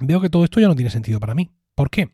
veo 0.00 0.20
que 0.20 0.30
todo 0.30 0.44
esto 0.44 0.60
ya 0.60 0.68
no 0.68 0.76
tiene 0.76 0.90
sentido 0.90 1.20
para 1.20 1.34
mí. 1.34 1.50
¿Por 1.74 1.90
qué? 1.90 2.10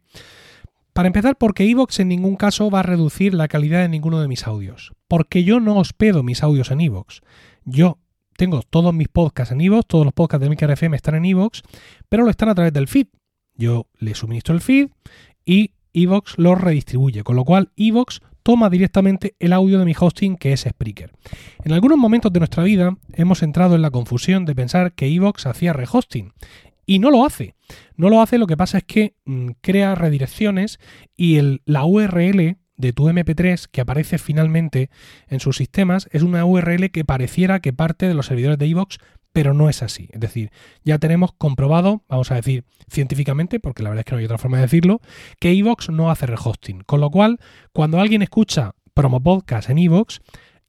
Para 0.93 1.09
empezar, 1.09 1.37
porque 1.37 1.69
Evox 1.69 1.99
en 1.99 2.09
ningún 2.09 2.37
caso 2.37 2.71
va 2.71 2.81
a 2.81 2.85
reducir 2.85 3.35
la 3.35 3.49
calidad 3.49 3.81
de 3.81 3.89
ninguno 3.89 4.21
de 4.21 4.29
mis 4.29 4.47
audios. 4.47 4.93
Porque 5.09 5.43
yo 5.43 5.59
no 5.59 5.77
hospedo 5.79 6.23
mis 6.23 6.43
audios 6.43 6.71
en 6.71 6.81
Evox. 6.81 7.21
Yo 7.65 7.99
tengo 8.37 8.63
todos 8.63 8.95
mis 8.95 9.09
podcasts 9.09 9.53
en 9.53 9.61
Evox, 9.61 9.87
todos 9.87 10.05
los 10.05 10.15
podcasts 10.15 10.43
de 10.43 10.51
Milcar 10.51 10.71
FM 10.71 10.97
están 10.97 11.17
en 11.17 11.25
Evox, 11.25 11.63
pero 12.09 12.25
lo 12.25 12.31
están 12.31 12.49
a 12.49 12.55
través 12.55 12.73
del 12.73 12.87
feed. 12.87 13.09
Yo 13.57 13.89
le 13.99 14.15
suministro 14.15 14.55
el 14.55 14.61
feed 14.61 14.91
y 15.45 15.73
Evox 15.93 16.39
lo 16.39 16.55
redistribuye, 16.55 17.25
con 17.25 17.37
lo 17.37 17.45
cual 17.45 17.71
Evox 17.77 18.21
toma 18.45 18.71
directamente 18.71 19.35
el 19.39 19.53
audio 19.53 19.79
de 19.79 19.85
mi 19.85 19.95
hosting 19.99 20.37
que 20.37 20.53
es 20.53 20.61
Spreaker. 20.61 21.11
En 21.65 21.73
algunos 21.73 21.99
momentos 21.99 22.33
de 22.33 22.41
nuestra 22.41 22.63
vida 22.63 22.97
hemos 23.15 23.43
entrado 23.43 23.75
en 23.75 23.83
la 23.83 23.91
confusión 23.91 24.45
de 24.45 24.55
pensar 24.55 24.93
que 24.93 25.07
Evox 25.07 25.47
hacía 25.47 25.73
rehosting 25.73 26.33
y 26.87 26.99
no 26.99 27.11
lo 27.11 27.25
hace. 27.25 27.55
No 27.97 28.09
lo 28.11 28.21
hace, 28.21 28.39
lo 28.39 28.47
que 28.47 28.57
pasa 28.57 28.79
es 28.79 28.85
que 28.85 29.15
mm, 29.25 29.51
crea 29.61 29.95
redirecciones 29.95 30.79
y 31.17 31.37
el, 31.37 31.63
la 31.65 31.85
URL 31.85 32.57
de 32.77 32.93
tu 32.93 33.09
MP3 33.09 33.69
que 33.71 33.81
aparece 33.81 34.19
finalmente 34.19 34.91
en 35.29 35.41
sus 35.41 35.57
sistemas 35.57 36.09
es 36.11 36.23
una 36.23 36.45
URL 36.45 36.91
que 36.91 37.05
pareciera 37.05 37.61
que 37.61 37.73
parte 37.73 38.09
de 38.09 38.15
los 38.15 38.27
servidores 38.27 38.59
de 38.59 38.67
iVoox, 38.67 38.99
pero 39.33 39.55
no 39.55 39.69
es 39.69 39.83
así. 39.83 40.09
Es 40.13 40.21
decir, 40.21 40.51
ya 40.85 40.99
tenemos 40.99 41.33
comprobado, 41.33 42.05
vamos 42.09 42.31
a 42.31 42.37
decir 42.37 42.65
científicamente, 42.89 43.61
porque 43.61 43.83
la 43.83 43.91
verdad 43.91 44.01
es 44.01 44.05
que 44.07 44.13
no 44.13 44.19
hay 44.19 44.25
otra 44.25 44.39
forma 44.39 44.59
de 44.59 44.65
decirlo, 44.65 45.01
que 45.41 45.53
iVoox 45.55 45.91
no 45.91 46.11
hace 46.11 46.27
rehosting. 46.27 46.83
Con 46.83 47.01
lo 47.01 47.11
cual, 47.11 47.39
cuando 47.73 48.01
alguien 48.01 48.23
escucha 48.23 48.75
promo 48.95 49.21
podcast 49.21 49.71
en 49.71 49.79
iVoox, 49.79 50.21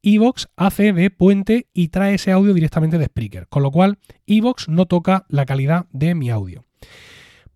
Evox 0.06 0.48
hace 0.56 0.94
de 0.94 1.10
puente 1.10 1.68
y 1.74 1.88
trae 1.88 2.14
ese 2.14 2.32
audio 2.32 2.54
directamente 2.54 3.00
de 3.00 3.06
Spreaker, 3.06 3.48
con 3.48 3.64
lo 3.64 3.72
cual 3.72 3.98
Evox 4.28 4.70
no 4.70 4.86
toca 4.86 5.26
la 5.30 5.48
calidad 5.48 5.88
de 5.92 6.14
mi 6.14 6.30
audio. 6.30 6.64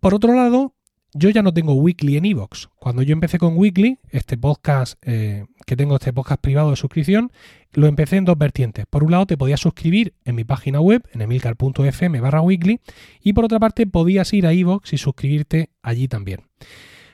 Por 0.00 0.14
otro 0.14 0.34
lado, 0.34 0.74
yo 1.14 1.30
ya 1.30 1.42
no 1.42 1.54
tengo 1.54 1.74
Weekly 1.74 2.16
en 2.16 2.24
Evox. 2.24 2.68
Cuando 2.76 3.02
yo 3.02 3.12
empecé 3.12 3.38
con 3.38 3.56
Weekly, 3.56 3.98
este 4.10 4.36
podcast 4.36 4.94
eh, 5.02 5.46
que 5.64 5.76
tengo, 5.76 5.94
este 5.94 6.12
podcast 6.12 6.40
privado 6.40 6.70
de 6.70 6.76
suscripción, 6.76 7.30
lo 7.72 7.86
empecé 7.86 8.16
en 8.16 8.24
dos 8.24 8.36
vertientes. 8.36 8.84
Por 8.90 9.04
un 9.04 9.12
lado, 9.12 9.26
te 9.26 9.36
podías 9.36 9.60
suscribir 9.60 10.14
en 10.24 10.34
mi 10.34 10.42
página 10.42 10.80
web, 10.80 11.02
en 11.12 11.22
emilcar.fm 11.22 12.20
barra 12.20 12.40
weekly, 12.40 12.80
y 13.22 13.32
por 13.32 13.44
otra 13.44 13.60
parte, 13.60 13.86
podías 13.86 14.32
ir 14.32 14.46
a 14.46 14.52
Evox 14.52 14.92
y 14.92 14.98
suscribirte 14.98 15.70
allí 15.82 16.08
también. 16.08 16.48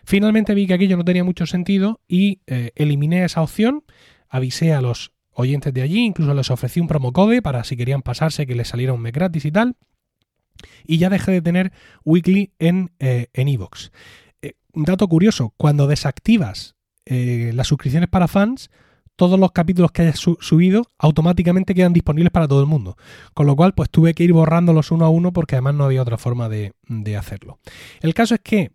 Finalmente 0.05 0.55
vi 0.55 0.66
que 0.66 0.75
aquello 0.75 0.96
no 0.96 1.05
tenía 1.05 1.25
mucho 1.25 1.46
sentido 1.46 2.01
y 2.09 2.40
eh, 2.46 2.70
eliminé 2.77 3.25
esa 3.25 3.42
opción, 3.42 3.83
avisé 4.29 4.72
a 4.72 4.81
los 4.81 5.15
oyentes 5.37 5.72
de 5.72 5.83
allí, 5.83 6.05
incluso 6.05 6.35
les 6.35 6.51
ofrecí 6.51 6.81
un 6.81 6.88
promocode 6.88 7.42
para 7.42 7.62
si 7.64 7.77
querían 7.77 8.03
pasarse 8.03 8.46
que 8.46 8.55
les 8.55 8.68
saliera 8.68 8.92
un 8.92 9.01
mes 9.01 9.12
gratis 9.12 9.44
y 9.44 9.53
tal. 9.53 9.77
Y 10.85 10.99
ya 10.99 11.11
dejé 11.11 11.33
de 11.33 11.42
tener 11.42 11.72
Weekly 12.05 12.53
en 12.59 12.90
eh, 12.99 13.29
en. 13.35 13.46
Eh, 14.42 14.55
dato 14.75 15.07
curioso, 15.07 15.53
cuando 15.57 15.87
desactivas 15.87 16.75
eh, 17.05 17.53
las 17.55 17.68
suscripciones 17.68 18.09
para 18.09 18.27
fans, 18.27 18.70
todos 19.16 19.38
los 19.38 19.53
capítulos 19.53 19.92
que 19.92 20.03
hayas 20.03 20.18
subido 20.18 20.90
automáticamente 20.99 21.75
quedan 21.75 21.92
disponibles 21.92 22.31
para 22.31 22.49
todo 22.49 22.61
el 22.61 22.66
mundo. 22.66 22.96
Con 23.35 23.46
lo 23.46 23.57
cual, 23.57 23.75
pues 23.75 23.90
tuve 23.90 24.14
que 24.14 24.25
ir 24.25 24.33
borrándolos 24.33 24.90
uno 24.90 25.05
a 25.05 25.09
uno 25.09 25.33
porque 25.33 25.57
además 25.57 25.75
no 25.75 25.85
había 25.85 26.03
otra 26.03 26.18
forma 26.18 26.49
de, 26.49 26.72
de 26.88 27.16
hacerlo. 27.16 27.59
El 28.01 28.14
caso 28.14 28.35
es 28.35 28.40
que 28.40 28.72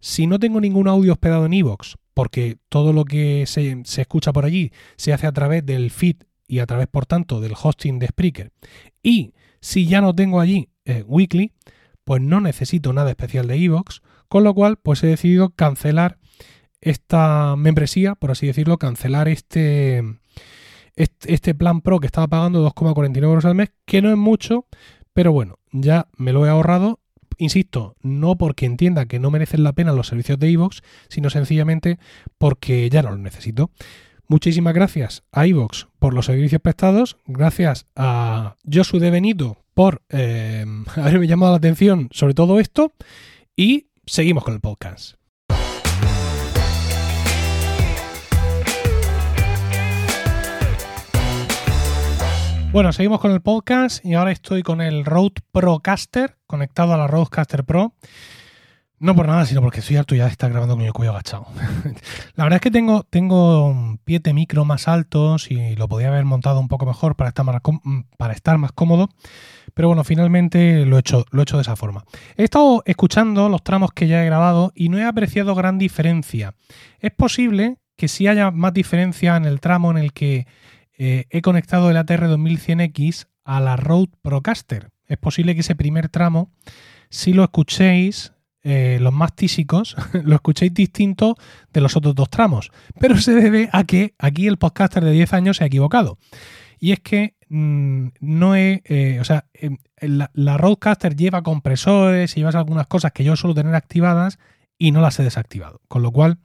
si 0.00 0.26
no 0.26 0.38
tengo 0.38 0.60
ningún 0.60 0.88
audio 0.88 1.12
hospedado 1.12 1.46
en 1.46 1.54
Evox, 1.54 1.96
porque 2.14 2.58
todo 2.68 2.92
lo 2.92 3.04
que 3.04 3.44
se, 3.46 3.82
escucha 3.96 4.32
por 4.32 4.44
allí 4.44 4.72
se 4.96 5.12
hace 5.12 5.26
a 5.26 5.32
través 5.32 5.64
del 5.64 5.90
feed 5.90 6.16
y 6.46 6.58
a 6.58 6.66
través, 6.66 6.86
por 6.86 7.06
tanto, 7.06 7.40
del 7.40 7.54
hosting 7.60 7.98
de 7.98 8.08
Spreaker. 8.08 8.52
Y 9.02 9.34
si 9.60 9.86
ya 9.86 10.00
no 10.00 10.14
tengo 10.14 10.40
allí 10.40 10.68
eh, 10.84 11.04
Weekly, 11.06 11.52
pues 12.04 12.20
no 12.20 12.40
necesito 12.40 12.92
nada 12.92 13.10
especial 13.10 13.46
de 13.46 13.56
Evox, 13.56 14.02
con 14.28 14.44
lo 14.44 14.54
cual, 14.54 14.76
pues 14.76 15.02
he 15.04 15.06
decidido 15.06 15.50
cancelar 15.50 16.18
esta 16.80 17.54
membresía, 17.56 18.14
por 18.14 18.32
así 18.32 18.46
decirlo, 18.46 18.76
cancelar 18.76 19.28
este, 19.28 20.02
este, 20.96 21.32
este 21.32 21.54
plan 21.54 21.80
Pro 21.80 22.00
que 22.00 22.06
estaba 22.06 22.28
pagando 22.28 22.68
2,49 22.68 23.22
euros 23.22 23.44
al 23.44 23.54
mes, 23.54 23.72
que 23.86 24.02
no 24.02 24.10
es 24.10 24.16
mucho, 24.16 24.66
pero 25.12 25.32
bueno, 25.32 25.58
ya 25.70 26.08
me 26.16 26.32
lo 26.32 26.44
he 26.44 26.48
ahorrado 26.48 27.00
Insisto, 27.38 27.96
no 28.02 28.36
porque 28.36 28.66
entienda 28.66 29.06
que 29.06 29.18
no 29.18 29.30
merecen 29.30 29.64
la 29.64 29.72
pena 29.72 29.92
los 29.92 30.08
servicios 30.08 30.38
de 30.38 30.50
iVoox, 30.50 30.80
sino 31.08 31.30
sencillamente 31.30 31.98
porque 32.38 32.88
ya 32.90 33.02
no 33.02 33.10
los 33.10 33.20
necesito. 33.20 33.70
Muchísimas 34.28 34.74
gracias 34.74 35.24
a 35.32 35.46
iVoox 35.46 35.86
por 35.98 36.14
los 36.14 36.26
servicios 36.26 36.60
prestados, 36.60 37.16
gracias 37.26 37.86
a 37.96 38.56
Josu 38.70 38.98
de 38.98 39.10
Benito 39.10 39.58
por 39.74 40.02
eh, 40.10 40.64
haberme 40.96 41.26
llamado 41.26 41.52
la 41.52 41.58
atención 41.58 42.08
sobre 42.12 42.34
todo 42.34 42.60
esto 42.60 42.92
y 43.56 43.88
seguimos 44.06 44.44
con 44.44 44.54
el 44.54 44.60
podcast. 44.60 45.21
Bueno, 52.72 52.90
seguimos 52.94 53.20
con 53.20 53.32
el 53.32 53.42
podcast 53.42 54.02
y 54.02 54.14
ahora 54.14 54.32
estoy 54.32 54.62
con 54.62 54.80
el 54.80 55.04
Rode 55.04 55.42
Procaster 55.52 56.38
conectado 56.46 56.94
a 56.94 56.96
la 56.96 57.06
Rodecaster 57.06 57.64
Pro. 57.64 57.92
No 58.98 59.14
por 59.14 59.26
nada, 59.26 59.44
sino 59.44 59.60
porque 59.60 59.80
estoy 59.80 59.96
harto 59.96 60.14
ya 60.14 60.24
de 60.24 60.30
estar 60.30 60.50
grabando 60.50 60.76
con 60.76 60.86
el 60.86 60.92
cuello 60.94 61.10
agachado. 61.10 61.48
la 62.34 62.44
verdad 62.44 62.56
es 62.56 62.60
que 62.62 62.70
tengo, 62.70 63.02
tengo 63.02 63.98
pie 64.04 64.20
de 64.20 64.32
micro 64.32 64.64
más 64.64 64.88
altos 64.88 65.50
y 65.50 65.76
lo 65.76 65.86
podía 65.86 66.08
haber 66.08 66.24
montado 66.24 66.60
un 66.60 66.68
poco 66.68 66.86
mejor 66.86 67.14
para 67.14 67.28
estar 67.28 67.44
más, 67.44 67.60
para 68.16 68.32
estar 68.32 68.56
más 68.56 68.72
cómodo. 68.72 69.10
Pero 69.74 69.88
bueno, 69.88 70.02
finalmente 70.02 70.86
lo 70.86 70.96
he, 70.96 71.00
hecho, 71.00 71.26
lo 71.30 71.40
he 71.40 71.42
hecho 71.42 71.58
de 71.58 71.62
esa 71.62 71.76
forma. 71.76 72.04
He 72.38 72.44
estado 72.44 72.82
escuchando 72.86 73.50
los 73.50 73.62
tramos 73.62 73.92
que 73.92 74.08
ya 74.08 74.22
he 74.22 74.26
grabado 74.26 74.72
y 74.74 74.88
no 74.88 74.96
he 74.96 75.04
apreciado 75.04 75.54
gran 75.54 75.76
diferencia. 75.76 76.54
Es 77.00 77.10
posible 77.10 77.76
que 77.96 78.08
sí 78.08 78.28
haya 78.28 78.50
más 78.50 78.72
diferencia 78.72 79.36
en 79.36 79.44
el 79.44 79.60
tramo 79.60 79.90
en 79.90 79.98
el 79.98 80.14
que 80.14 80.46
eh, 80.98 81.26
he 81.30 81.42
conectado 81.42 81.90
el 81.90 81.96
ATR 81.96 82.28
2100X 82.28 83.26
a 83.44 83.60
la 83.60 83.76
Rode 83.76 84.12
Procaster. 84.22 84.90
Es 85.06 85.18
posible 85.18 85.54
que 85.54 85.60
ese 85.60 85.74
primer 85.74 86.08
tramo, 86.08 86.50
si 87.10 87.32
lo 87.32 87.44
escuchéis, 87.44 88.32
eh, 88.64 88.98
los 89.00 89.12
más 89.12 89.34
tísicos, 89.34 89.96
lo 90.24 90.34
escuchéis 90.34 90.72
distinto 90.72 91.36
de 91.72 91.80
los 91.80 91.96
otros 91.96 92.14
dos 92.14 92.30
tramos. 92.30 92.70
Pero 93.00 93.16
se 93.18 93.32
debe 93.34 93.68
a 93.72 93.84
que 93.84 94.14
aquí 94.18 94.46
el 94.46 94.58
podcaster 94.58 95.04
de 95.04 95.12
10 95.12 95.32
años 95.32 95.56
se 95.56 95.64
ha 95.64 95.66
equivocado. 95.66 96.18
Y 96.78 96.92
es 96.92 97.00
que 97.00 97.36
mm, 97.48 98.08
no 98.20 98.56
he. 98.56 98.82
Eh, 98.84 99.18
o 99.20 99.24
sea, 99.24 99.46
em, 99.54 99.78
la, 100.00 100.30
la, 100.34 100.56
Rodecaster 100.56 101.16
lleva 101.16 101.42
compresores 101.42 102.36
y 102.36 102.40
llevas 102.40 102.54
algunas 102.54 102.86
cosas 102.86 103.12
que 103.12 103.24
yo 103.24 103.36
suelo 103.36 103.54
tener 103.54 103.74
activadas 103.74 104.38
y 104.78 104.90
no 104.92 105.00
las 105.00 105.18
he 105.18 105.22
desactivado. 105.22 105.80
Con 105.88 106.02
lo 106.02 106.10
cual, 106.10 106.38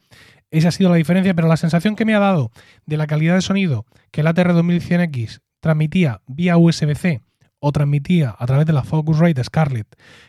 esa 0.52 0.70
ha 0.70 0.72
sido 0.72 0.90
la 0.90 0.96
diferencia, 0.96 1.34
pero 1.34 1.48
la 1.48 1.58
sensación 1.58 1.96
que 1.96 2.06
me 2.06 2.16
ha 2.16 2.20
dado 2.20 2.52
de 2.86 2.98
la 2.98 3.08
calidad 3.08 3.36
de 3.36 3.42
sonido 3.42 3.86
que 4.12 4.22
el 4.22 4.28
ATR 4.28 4.54
2100X 4.54 5.42
transmitía 5.60 6.22
vía 6.28 6.58
USB-C 6.58 7.22
o 7.60 7.72
transmitía 7.72 8.36
a 8.38 8.46
través 8.46 8.66
de 8.66 8.74
la 8.74 8.84
Focusrite 8.84 9.44
Scarlett 9.44 9.88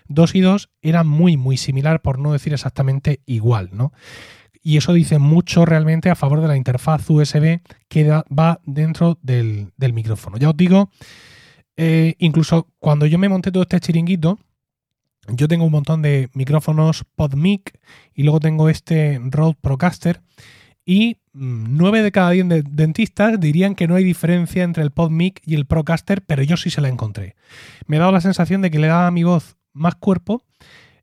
2 0.08 0.34
y 0.34 0.40
2 0.40 0.70
era 0.82 1.04
muy, 1.04 1.36
muy 1.36 1.56
similar, 1.56 2.00
por 2.00 2.18
no 2.18 2.32
decir 2.32 2.52
exactamente 2.52 3.20
igual, 3.26 3.70
¿no? 3.72 3.92
Y 4.62 4.76
eso 4.76 4.92
dice 4.92 5.18
mucho 5.18 5.64
realmente 5.64 6.10
a 6.10 6.14
favor 6.14 6.40
de 6.40 6.48
la 6.48 6.56
interfaz 6.56 7.08
USB 7.08 7.60
que 7.88 8.08
va 8.08 8.60
dentro 8.64 9.18
del, 9.22 9.72
micrófono. 9.78 10.36
Ya 10.36 10.50
os 10.50 10.56
digo, 10.56 10.90
eh, 11.76 12.16
incluso 12.18 12.68
cuando 12.78 13.06
yo 13.06 13.18
me 13.18 13.28
monté 13.28 13.52
todo 13.52 13.62
este 13.62 13.80
chiringuito, 13.80 14.38
yo 15.28 15.48
tengo 15.48 15.64
un 15.64 15.72
montón 15.72 16.02
de 16.02 16.30
micrófonos 16.34 17.04
PodMic 17.16 17.78
y 18.14 18.22
luego 18.22 18.40
tengo 18.40 18.68
este 18.68 19.20
Rode 19.22 19.56
Procaster 19.60 20.20
y 20.84 21.18
9 21.32 22.00
mm, 22.00 22.02
de 22.02 22.12
cada 22.12 22.30
10 22.30 22.46
dentistas 22.70 23.38
dirían 23.38 23.74
que 23.74 23.86
no 23.86 23.94
hay 23.94 24.04
diferencia 24.04 24.64
entre 24.64 24.82
el 24.82 24.90
PodMic 24.90 25.40
y 25.44 25.54
el 25.54 25.66
Procaster, 25.66 26.22
pero 26.22 26.42
yo 26.42 26.56
sí 26.56 26.70
se 26.70 26.80
la 26.80 26.88
encontré. 26.88 27.36
Me 27.86 27.96
ha 27.96 28.00
dado 28.00 28.12
la 28.12 28.20
sensación 28.20 28.62
de 28.62 28.70
que 28.70 28.78
le 28.78 28.86
daba 28.86 29.06
a 29.06 29.10
mi 29.10 29.22
voz 29.22 29.56
más 29.72 29.96
cuerpo 29.96 30.42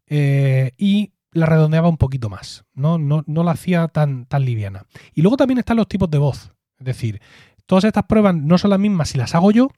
eh, 0.08 0.72
y 0.78 1.14
la 1.32 1.46
redondeaba 1.46 1.90
un 1.90 1.98
poquito 1.98 2.30
más, 2.30 2.66
no, 2.74 2.98
no, 2.98 3.24
no 3.28 3.44
la 3.44 3.52
hacía 3.52 3.88
tan, 3.90 4.26
tan 4.26 4.46
liviana. 4.46 4.86
Y 5.14 5.22
luego 5.22 5.38
también 5.38 5.60
están 5.60 5.78
los 5.78 5.88
tipos 5.88 6.10
de 6.10 6.18
voz, 6.18 6.52
es 6.80 6.86
decir, 6.86 7.22
todas 7.66 7.84
estas 7.84 8.06
pruebas 8.06 8.36
no 8.36 8.58
son 8.58 8.72
las 8.72 8.80
mismas 8.80 9.10
si 9.10 9.18
las 9.18 9.36
hago 9.36 9.52
yo 9.52 9.70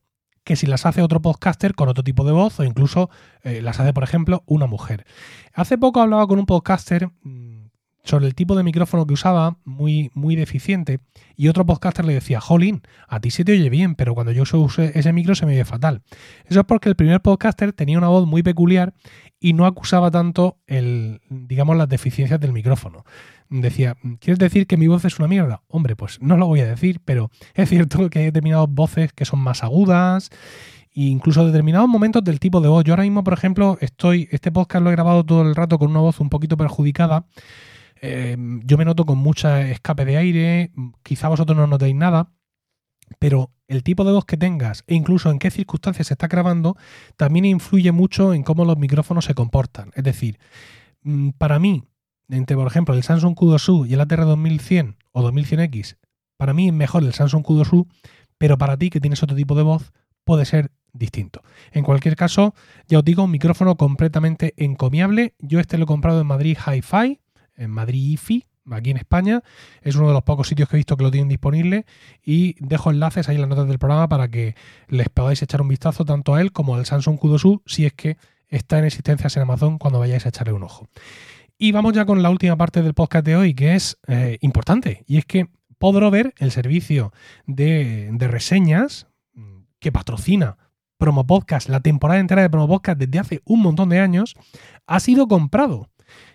que 0.48 0.56
si 0.56 0.66
las 0.66 0.86
hace 0.86 1.02
otro 1.02 1.22
podcaster 1.22 1.76
con 1.76 1.90
otro 1.90 2.06
tipo 2.06 2.24
de 2.24 2.32
voz 2.32 2.58
o 2.62 2.64
incluso 2.64 3.10
eh, 3.44 3.62
las 3.62 3.82
hace, 3.82 3.94
por 3.94 4.04
ejemplo, 4.04 4.44
una 4.46 4.66
mujer. 4.66 5.06
Hace 5.54 5.78
poco 5.78 6.00
hablaba 6.00 6.26
con 6.26 6.40
un 6.40 6.46
podcaster 6.46 7.10
mm, 7.22 7.68
sobre 8.06 8.28
el 8.28 8.34
tipo 8.34 8.56
de 8.56 8.64
micrófono 8.64 9.06
que 9.06 9.14
usaba, 9.14 9.58
muy, 9.66 10.10
muy 10.14 10.38
deficiente, 10.38 11.02
y 11.36 11.50
otro 11.50 11.66
podcaster 11.66 12.06
le 12.06 12.14
decía, 12.14 12.40
Jolín, 12.40 12.82
a 13.10 13.20
ti 13.20 13.30
se 13.30 13.44
te 13.44 13.52
oye 13.52 13.70
bien, 13.70 13.96
pero 13.96 14.16
cuando 14.16 14.32
yo 14.32 14.44
uso 14.44 14.82
ese 14.82 15.12
micro 15.12 15.36
se 15.36 15.46
me 15.46 15.52
oye 15.52 15.66
fatal. 15.66 16.02
Eso 16.46 16.62
es 16.62 16.66
porque 16.66 16.88
el 16.88 16.96
primer 16.96 17.22
podcaster 17.22 17.74
tenía 17.74 17.98
una 17.98 18.08
voz 18.08 18.26
muy 18.26 18.42
peculiar 18.42 18.94
y 19.42 19.52
no 19.52 19.66
acusaba 19.66 20.12
tanto 20.12 20.60
el, 20.66 21.20
digamos, 21.30 21.76
las 21.76 21.90
deficiencias 21.90 22.40
del 22.40 22.54
micrófono 22.54 23.04
decía, 23.50 23.98
¿quieres 24.20 24.40
decir 24.40 24.68
que 24.68 24.78
mi 24.78 24.88
voz 24.88 25.06
es 25.06 25.20
una 25.20 25.28
mierda? 25.28 25.62
Hombre, 25.68 25.96
pues 25.96 26.22
no 26.22 26.38
lo 26.38 26.48
voy 26.48 26.62
a 26.62 26.68
decir, 26.68 27.02
pero 27.04 27.32
es 27.54 27.70
cierto 27.70 28.10
que 28.10 28.20
hay 28.20 28.26
determinadas 28.26 28.68
voces 28.70 29.14
que 29.14 29.26
son 29.26 29.40
más 29.40 29.64
agudas 29.64 30.30
e 30.94 31.04
incluso 31.04 31.46
determinados 31.46 31.88
momentos 31.88 32.24
del 32.24 32.40
tipo 32.40 32.62
de 32.62 32.70
voz. 32.70 32.84
Yo 32.84 32.94
ahora 32.94 33.04
mismo, 33.04 33.24
por 33.24 33.34
ejemplo, 33.34 33.78
estoy, 33.82 34.28
este 34.32 34.52
podcast 34.52 34.84
lo 34.84 34.90
he 34.90 34.94
grabado 34.94 35.24
todo 35.24 35.42
el 35.44 35.56
rato 35.56 35.78
con 35.78 35.92
una 35.92 36.00
voz 36.00 36.20
un 36.20 36.30
poquito 36.30 36.58
perjudicada. 36.58 37.26
Eh, 38.02 38.36
yo 38.64 38.78
me 38.78 38.86
noto 38.86 39.06
con 39.06 39.18
mucha 39.18 39.62
escape 39.70 40.06
de 40.06 40.18
aire, 40.18 40.72
quizá 41.04 41.28
vosotros 41.28 41.58
no 41.58 41.68
notéis 41.68 41.96
nada, 41.96 42.32
pero 43.20 43.52
el 43.68 43.84
tipo 43.84 44.04
de 44.04 44.12
voz 44.12 44.26
que 44.26 44.38
tengas 44.38 44.84
e 44.88 44.96
incluso 44.96 45.30
en 45.30 45.40
qué 45.40 45.52
circunstancias 45.52 46.08
se 46.08 46.14
está 46.14 46.28
grabando 46.28 46.78
también 47.16 47.46
influye 47.46 47.92
mucho 47.92 48.34
en 48.34 48.44
cómo 48.44 48.66
los 48.66 48.78
micrófonos 48.78 49.26
se 49.26 49.34
comportan. 49.34 49.92
Es 49.96 50.04
decir, 50.04 50.40
mm, 51.04 51.30
para 51.38 51.60
mí, 51.60 51.84
entre, 52.30 52.56
por 52.56 52.68
ejemplo, 52.68 52.94
el 52.94 53.04
Samsung 53.04 53.36
Q2U 53.36 53.88
y 53.88 53.94
el 53.94 54.02
ATR 54.02 54.26
2100 54.26 54.98
o 55.12 55.24
2100X, 55.32 55.98
para 56.38 56.54
mí 56.54 56.68
es 56.68 56.74
mejor 56.74 57.04
el 57.04 57.14
Samsung 57.14 57.44
Q2U, 57.44 57.88
pero 58.38 58.58
para 58.58 58.78
ti 58.78 58.90
que 58.90 59.00
tienes 59.00 59.24
otro 59.24 59.36
tipo 59.36 59.56
de 59.56 59.64
voz 59.64 59.92
puede 60.24 60.46
ser 60.46 60.72
distinto. 60.94 61.42
En 61.72 61.84
cualquier 61.84 62.16
caso, 62.16 62.54
ya 62.88 63.00
os 63.00 63.06
digo, 63.06 63.24
un 63.24 63.32
micrófono 63.32 63.76
completamente 63.76 64.54
encomiable. 64.58 65.34
Yo 65.40 65.60
este 65.60 65.78
lo 65.78 65.84
he 65.84 65.88
comprado 65.88 66.22
en 66.22 66.28
Madrid 66.28 66.58
Hi-Fi, 66.58 67.20
en 67.56 67.72
Madrid 67.72 68.12
IFI, 68.12 68.46
aquí 68.72 68.92
en 68.92 68.98
España. 68.98 69.44
Es 69.82 69.96
uno 69.96 70.08
de 70.08 70.14
los 70.14 70.24
pocos 70.24 70.48
sitios 70.48 70.70
que 70.70 70.76
he 70.76 70.80
visto 70.80 70.98
que 70.98 71.04
lo 71.04 71.12
tienen 71.12 71.30
disponible 71.30 71.86
y 72.24 72.56
dejo 72.60 72.92
enlaces 72.92 73.30
ahí 73.30 73.36
en 73.36 73.42
las 73.42 73.50
notas 73.50 73.68
del 73.68 73.80
programa 73.80 74.08
para 74.10 74.28
que 74.28 74.56
les 74.88 75.10
podáis 75.10 75.42
echar 75.42 75.62
un 75.62 75.68
vistazo 75.68 76.06
tanto 76.06 76.36
a 76.36 76.42
él 76.42 76.52
como 76.52 76.76
al 76.76 76.86
Samsung 76.86 77.18
Q2U 77.20 77.62
si 77.66 77.86
es 77.86 77.94
que 77.94 78.18
está 78.50 78.80
en 78.80 78.86
existencias 78.86 79.36
en 79.38 79.44
Amazon 79.44 79.78
cuando 79.78 80.00
vayáis 80.00 80.26
a 80.26 80.30
echarle 80.30 80.54
un 80.54 80.64
ojo. 80.64 80.88
Y 81.60 81.72
vamos 81.72 81.94
ya 81.94 82.06
con 82.06 82.22
la 82.22 82.30
última 82.30 82.56
parte 82.56 82.84
del 82.84 82.94
podcast 82.94 83.26
de 83.26 83.36
hoy, 83.36 83.56
que 83.56 83.74
es 83.74 83.98
eh, 84.08 84.38
importante, 84.42 85.04
y 85.08 85.18
es 85.18 85.26
que 85.26 85.48
Podrover, 85.80 86.36
el 86.38 86.52
servicio 86.52 87.12
de, 87.48 88.16
reseñas 88.20 89.08
mm, 89.34 89.62
que 89.80 89.92
patrocina 89.92 90.58
Promo 91.00 91.26
Podcast, 91.26 91.68
la 91.70 91.80
temporada 91.80 92.20
entera 92.20 92.44
de 92.44 92.50
Promo 92.52 92.68
Podcast 92.68 93.00
desde 93.00 93.18
hace 93.18 93.42
un 93.44 93.62
montón 93.62 93.90
de 93.90 94.00
años, 94.00 94.36
ha 94.86 95.00
sido 95.00 95.28
comprado. 95.28 95.90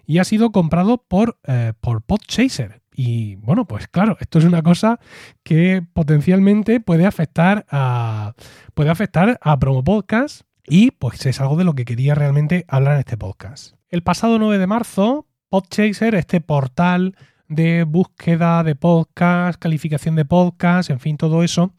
Y 0.06 0.18
ha 0.18 0.24
sido 0.24 0.50
comprado 0.50 0.98
por, 0.98 1.38
eh, 1.46 1.72
por 1.80 2.02
Podchaser. 2.02 2.82
Y 2.92 3.36
bueno, 3.36 3.64
pues 3.64 3.86
claro, 3.86 4.16
esto 4.20 4.40
es 4.40 4.44
una 4.44 4.62
cosa 4.62 4.98
que 5.44 5.84
potencialmente 5.92 6.80
puede 6.80 7.06
afectar 7.06 7.64
a, 7.70 8.34
puede 8.74 8.90
afectar 8.90 9.38
a 9.40 9.58
Promo 9.58 9.84
Podcast 9.84 10.42
y 10.66 10.90
pues 10.90 11.24
es 11.26 11.40
algo 11.40 11.56
de 11.56 11.64
lo 11.64 11.74
que 11.74 11.84
quería 11.84 12.16
realmente 12.16 12.64
hablar 12.68 12.94
en 12.94 13.00
este 13.00 13.16
podcast. 13.16 13.76
El 13.92 14.02
pasado 14.02 14.38
9 14.38 14.56
de 14.56 14.66
marzo, 14.66 15.26
Podchaser, 15.50 16.14
este 16.14 16.40
portal 16.40 17.14
de 17.46 17.84
búsqueda 17.84 18.64
de 18.64 18.74
podcast, 18.74 19.60
calificación 19.60 20.16
de 20.16 20.24
podcast, 20.24 20.88
en 20.88 20.98
fin, 20.98 21.18
todo 21.18 21.42
eso, 21.42 21.74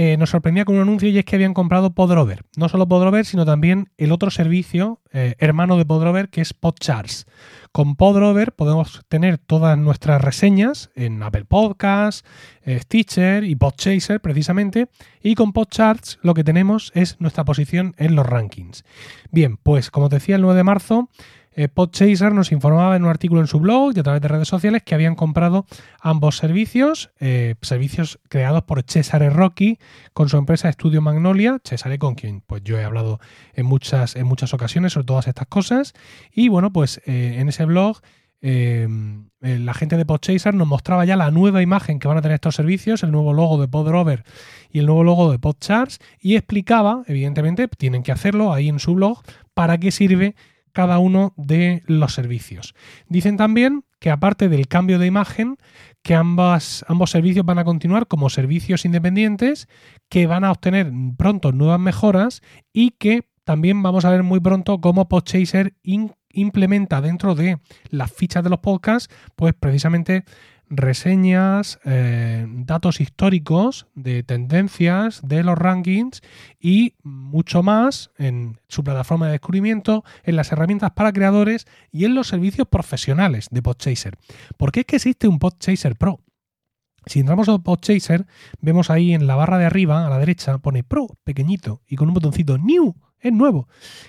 eh, 0.00 0.16
nos 0.16 0.30
sorprendía 0.30 0.64
con 0.64 0.76
un 0.76 0.82
anuncio 0.82 1.08
y 1.08 1.18
es 1.18 1.24
que 1.24 1.34
habían 1.34 1.54
comprado 1.54 1.92
Podrover. 1.92 2.44
No 2.56 2.68
solo 2.68 2.86
Podrover, 2.86 3.24
sino 3.24 3.44
también 3.44 3.90
el 3.96 4.12
otro 4.12 4.30
servicio 4.30 5.00
eh, 5.12 5.34
hermano 5.40 5.76
de 5.76 5.84
Podrover 5.84 6.28
que 6.28 6.40
es 6.40 6.54
Podcharts. 6.54 7.26
Con 7.72 7.96
Podrover 7.96 8.52
podemos 8.52 9.02
tener 9.08 9.38
todas 9.38 9.76
nuestras 9.76 10.22
reseñas 10.22 10.90
en 10.94 11.20
Apple 11.24 11.46
Podcasts, 11.46 12.24
eh, 12.62 12.78
Stitcher 12.78 13.42
y 13.42 13.56
Podchaser 13.56 14.20
precisamente. 14.20 14.86
Y 15.20 15.34
con 15.34 15.52
Podcharts 15.52 16.20
lo 16.22 16.32
que 16.32 16.44
tenemos 16.44 16.92
es 16.94 17.20
nuestra 17.20 17.44
posición 17.44 17.96
en 17.98 18.14
los 18.14 18.24
rankings. 18.24 18.84
Bien, 19.32 19.56
pues 19.56 19.90
como 19.90 20.08
decía 20.08 20.36
el 20.36 20.42
9 20.42 20.58
de 20.58 20.62
marzo, 20.62 21.10
eh, 21.58 21.66
Podchaser 21.66 22.32
nos 22.32 22.52
informaba 22.52 22.94
en 22.94 23.02
un 23.02 23.10
artículo 23.10 23.40
en 23.40 23.48
su 23.48 23.58
blog 23.58 23.92
y 23.96 23.98
a 23.98 24.04
través 24.04 24.22
de 24.22 24.28
redes 24.28 24.46
sociales 24.46 24.84
que 24.84 24.94
habían 24.94 25.16
comprado 25.16 25.66
ambos 26.00 26.36
servicios, 26.36 27.10
eh, 27.18 27.56
servicios 27.62 28.20
creados 28.28 28.62
por 28.62 28.84
Cesare 28.84 29.28
Rocky 29.28 29.80
con 30.12 30.28
su 30.28 30.36
empresa 30.36 30.68
Estudio 30.68 31.02
Magnolia, 31.02 31.58
Cesare 31.64 31.98
con 31.98 32.14
quien 32.14 32.42
pues 32.42 32.62
yo 32.62 32.78
he 32.78 32.84
hablado 32.84 33.18
en 33.54 33.66
muchas, 33.66 34.14
en 34.14 34.26
muchas 34.26 34.54
ocasiones 34.54 34.92
sobre 34.92 35.06
todas 35.06 35.26
estas 35.26 35.48
cosas. 35.48 35.94
Y 36.32 36.48
bueno, 36.48 36.72
pues 36.72 37.00
eh, 37.06 37.38
en 37.40 37.48
ese 37.48 37.64
blog 37.64 38.00
la 38.40 39.74
gente 39.74 39.96
de 39.96 40.06
Podchaser 40.06 40.54
nos 40.54 40.68
mostraba 40.68 41.04
ya 41.04 41.16
la 41.16 41.32
nueva 41.32 41.60
imagen 41.60 41.98
que 41.98 42.06
van 42.06 42.18
a 42.18 42.22
tener 42.22 42.36
estos 42.36 42.54
servicios, 42.54 43.02
el 43.02 43.10
nuevo 43.10 43.32
logo 43.32 43.60
de 43.60 43.66
Podrover 43.66 44.22
y 44.70 44.78
el 44.78 44.86
nuevo 44.86 45.02
logo 45.02 45.32
de 45.32 45.40
Podcharts 45.40 45.98
y 46.20 46.36
explicaba, 46.36 47.02
evidentemente, 47.08 47.66
tienen 47.66 48.04
que 48.04 48.12
hacerlo 48.12 48.52
ahí 48.52 48.68
en 48.68 48.78
su 48.78 48.94
blog, 48.94 49.24
para 49.54 49.76
qué 49.78 49.90
sirve 49.90 50.36
cada 50.72 50.98
uno 50.98 51.34
de 51.36 51.82
los 51.86 52.14
servicios. 52.14 52.74
Dicen 53.08 53.36
también 53.36 53.84
que 53.98 54.10
aparte 54.10 54.48
del 54.48 54.68
cambio 54.68 54.98
de 54.98 55.06
imagen, 55.06 55.56
que 56.02 56.14
ambas, 56.14 56.84
ambos 56.88 57.10
servicios 57.10 57.44
van 57.44 57.58
a 57.58 57.64
continuar 57.64 58.06
como 58.06 58.30
servicios 58.30 58.84
independientes, 58.84 59.68
que 60.08 60.26
van 60.26 60.44
a 60.44 60.52
obtener 60.52 60.92
pronto 61.16 61.52
nuevas 61.52 61.80
mejoras 61.80 62.42
y 62.72 62.90
que 62.92 63.28
también 63.44 63.82
vamos 63.82 64.04
a 64.04 64.10
ver 64.10 64.22
muy 64.22 64.40
pronto 64.40 64.80
cómo 64.80 65.08
Podchaser 65.08 65.74
implementa 66.30 67.00
dentro 67.00 67.34
de 67.34 67.58
las 67.88 68.12
fichas 68.12 68.44
de 68.44 68.50
los 68.50 68.60
podcasts, 68.60 69.12
pues 69.36 69.54
precisamente 69.58 70.24
reseñas, 70.70 71.78
eh, 71.84 72.46
datos 72.48 73.00
históricos 73.00 73.86
de 73.94 74.22
tendencias 74.22 75.20
de 75.26 75.42
los 75.42 75.58
rankings 75.58 76.22
y 76.60 76.94
mucho 77.02 77.62
más 77.62 78.10
en 78.18 78.60
su 78.68 78.84
plataforma 78.84 79.26
de 79.26 79.32
descubrimiento, 79.32 80.04
en 80.24 80.36
las 80.36 80.52
herramientas 80.52 80.92
para 80.92 81.12
creadores 81.12 81.66
y 81.90 82.04
en 82.04 82.14
los 82.14 82.28
servicios 82.28 82.68
profesionales 82.68 83.48
de 83.50 83.62
Podchaser. 83.62 84.18
¿Por 84.56 84.72
qué 84.72 84.80
es 84.80 84.86
que 84.86 84.96
existe 84.96 85.28
un 85.28 85.38
Podchaser 85.38 85.96
Pro? 85.96 86.20
Si 87.06 87.20
entramos 87.20 87.48
a 87.48 87.58
Podchaser, 87.58 88.26
vemos 88.60 88.90
ahí 88.90 89.14
en 89.14 89.26
la 89.26 89.34
barra 89.34 89.58
de 89.58 89.64
arriba, 89.64 90.06
a 90.06 90.10
la 90.10 90.18
derecha, 90.18 90.58
pone 90.58 90.84
Pro, 90.84 91.06
pequeñito, 91.24 91.82
y 91.86 91.96
con 91.96 92.08
un 92.08 92.14
botoncito 92.14 92.58
New, 92.58 92.94
es 93.20 93.32
nuevo. 93.32 93.68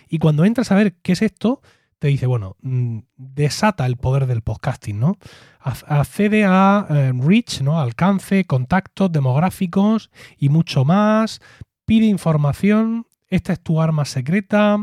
Y 0.10 0.20
cuando 0.20 0.44
entras 0.44 0.72
a 0.72 0.76
ver 0.76 0.96
qué 1.02 1.14
es 1.14 1.22
esto, 1.22 1.62
te 2.00 2.08
dice, 2.08 2.26
bueno, 2.26 2.56
mm, 2.62 3.00
desata 3.18 3.86
el 3.86 3.98
poder 3.98 4.26
del 4.26 4.42
podcasting, 4.42 5.00
¿no? 5.00 5.18
Accede 5.60 6.46
a 6.46 6.88
eh, 6.90 7.12
reach, 7.14 7.62
¿no? 7.62 7.80
Alcance, 7.80 8.46
contactos 8.46 9.12
demográficos 9.12 10.10
y 10.38 10.48
mucho 10.48 10.86
más. 10.86 11.42
Pide 11.86 12.06
información. 12.06 13.06
Esta 13.28 13.54
es 13.54 13.60
tu 13.60 13.82
arma 13.82 14.06
secreta. 14.06 14.78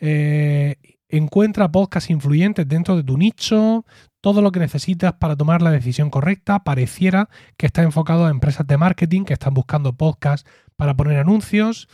Eh, 0.00 0.76
encuentra 1.08 1.70
podcasts 1.70 2.10
influyentes 2.10 2.66
dentro 2.66 2.96
de 2.96 3.04
tu 3.04 3.18
nicho. 3.18 3.84
Todo 4.22 4.40
lo 4.40 4.50
que 4.50 4.60
necesitas 4.60 5.12
para 5.14 5.36
tomar 5.36 5.60
la 5.60 5.70
decisión 5.70 6.08
correcta. 6.08 6.64
Pareciera 6.64 7.28
que 7.58 7.66
está 7.66 7.82
enfocado 7.82 8.24
a 8.24 8.30
empresas 8.30 8.66
de 8.66 8.78
marketing 8.78 9.24
que 9.24 9.34
están 9.34 9.52
buscando 9.52 9.92
podcasts 9.92 10.48
para 10.76 10.96
poner 10.96 11.18
anuncios. 11.18 11.88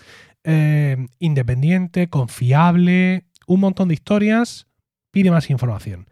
Eh, 0.45 1.07
independiente, 1.19 2.09
confiable, 2.09 3.25
un 3.47 3.61
montón 3.61 3.89
de 3.89 3.95
historias, 3.95 4.67
pide 5.11 5.31
más 5.31 5.51
información. 5.51 6.07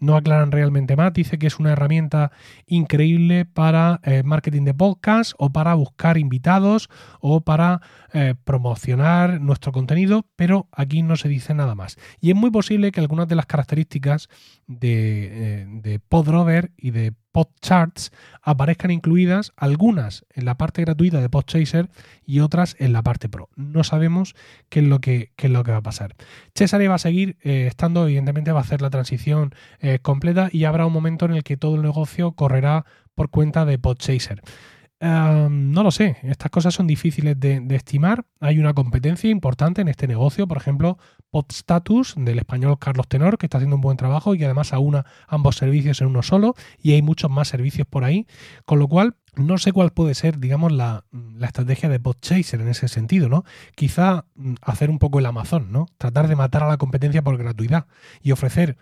No 0.00 0.16
aclaran 0.16 0.50
realmente 0.50 0.96
más, 0.96 1.12
dice 1.12 1.38
que 1.38 1.46
es 1.46 1.58
una 1.58 1.72
herramienta 1.72 2.32
increíble 2.66 3.44
para 3.44 4.00
eh, 4.02 4.22
marketing 4.24 4.62
de 4.64 4.72
podcast 4.72 5.34
o 5.36 5.50
para 5.50 5.74
buscar 5.74 6.16
invitados 6.16 6.88
o 7.20 7.42
para 7.42 7.82
eh, 8.14 8.34
promocionar 8.44 9.42
nuestro 9.42 9.72
contenido, 9.72 10.24
pero 10.36 10.68
aquí 10.72 11.02
no 11.02 11.16
se 11.16 11.28
dice 11.28 11.52
nada 11.52 11.74
más. 11.74 11.98
Y 12.18 12.30
es 12.30 12.36
muy 12.36 12.50
posible 12.50 12.92
que 12.92 13.00
algunas 13.00 13.28
de 13.28 13.34
las 13.34 13.44
características 13.44 14.28
de, 14.66 15.60
eh, 15.62 15.66
de 15.68 15.98
Podrover 15.98 16.72
y 16.78 16.92
de 16.92 17.12
Podcharts 17.32 18.12
aparezcan 18.42 18.90
incluidas 18.90 19.52
algunas 19.56 20.24
en 20.34 20.44
la 20.44 20.56
parte 20.56 20.82
gratuita 20.82 21.20
de 21.20 21.28
Podchaser 21.28 21.88
y 22.24 22.40
otras 22.40 22.76
en 22.78 22.92
la 22.92 23.02
parte 23.02 23.28
pro. 23.28 23.48
No 23.56 23.84
sabemos 23.84 24.34
qué 24.68 24.80
es 24.80 24.86
lo 24.86 25.00
que, 25.00 25.32
es 25.36 25.50
lo 25.50 25.62
que 25.64 25.72
va 25.72 25.78
a 25.78 25.82
pasar. 25.82 26.16
Cesare 26.54 26.88
va 26.88 26.96
a 26.96 26.98
seguir 26.98 27.36
eh, 27.42 27.66
estando, 27.66 28.04
evidentemente 28.04 28.52
va 28.52 28.60
a 28.60 28.62
hacer 28.62 28.82
la 28.82 28.90
transición 28.90 29.54
eh, 29.80 29.98
completa 30.00 30.48
y 30.50 30.64
habrá 30.64 30.86
un 30.86 30.92
momento 30.92 31.24
en 31.26 31.32
el 31.32 31.44
que 31.44 31.56
todo 31.56 31.76
el 31.76 31.82
negocio 31.82 32.32
correrá 32.32 32.84
por 33.14 33.30
cuenta 33.30 33.64
de 33.64 33.78
Podchaser 33.78 34.42
no 35.00 35.82
lo 35.82 35.90
sé, 35.90 36.18
estas 36.22 36.50
cosas 36.50 36.74
son 36.74 36.86
difíciles 36.86 37.38
de, 37.38 37.64
estimar. 37.70 38.26
Hay 38.38 38.58
una 38.58 38.74
competencia 38.74 39.30
importante 39.30 39.80
en 39.80 39.88
este 39.88 40.06
negocio, 40.06 40.46
por 40.46 40.58
ejemplo, 40.58 40.98
Podstatus 41.30 42.14
del 42.16 42.38
español 42.38 42.78
Carlos 42.78 43.08
Tenor, 43.08 43.38
que 43.38 43.46
está 43.46 43.58
haciendo 43.58 43.76
un 43.76 43.82
buen 43.82 43.96
trabajo 43.96 44.34
y 44.34 44.44
además 44.44 44.72
aúna 44.72 45.06
ambos 45.26 45.56
servicios 45.56 46.00
en 46.00 46.08
uno 46.08 46.22
solo, 46.22 46.54
y 46.82 46.92
hay 46.92 47.02
muchos 47.02 47.30
más 47.30 47.48
servicios 47.48 47.86
por 47.86 48.04
ahí, 48.04 48.26
con 48.66 48.78
lo 48.78 48.88
cual 48.88 49.16
no 49.36 49.58
sé 49.58 49.72
cuál 49.72 49.90
puede 49.90 50.14
ser, 50.14 50.38
digamos, 50.38 50.72
la, 50.72 51.04
estrategia 51.40 51.88
de 51.88 52.00
Podchaser 52.00 52.60
en 52.60 52.68
ese 52.68 52.88
sentido, 52.88 53.28
¿no? 53.28 53.44
Quizá 53.74 54.26
mm, 54.34 54.54
hacer 54.62 54.90
un 54.90 54.98
poco 54.98 55.18
el 55.18 55.26
Amazon, 55.26 55.72
¿no? 55.72 55.86
Tratar 55.98 56.28
de 56.28 56.36
matar 56.36 56.64
a 56.64 56.68
la 56.68 56.76
competencia 56.76 57.22
por 57.22 57.38
gratuidad 57.38 57.86
y 58.22 58.32
ofrecer 58.32 58.76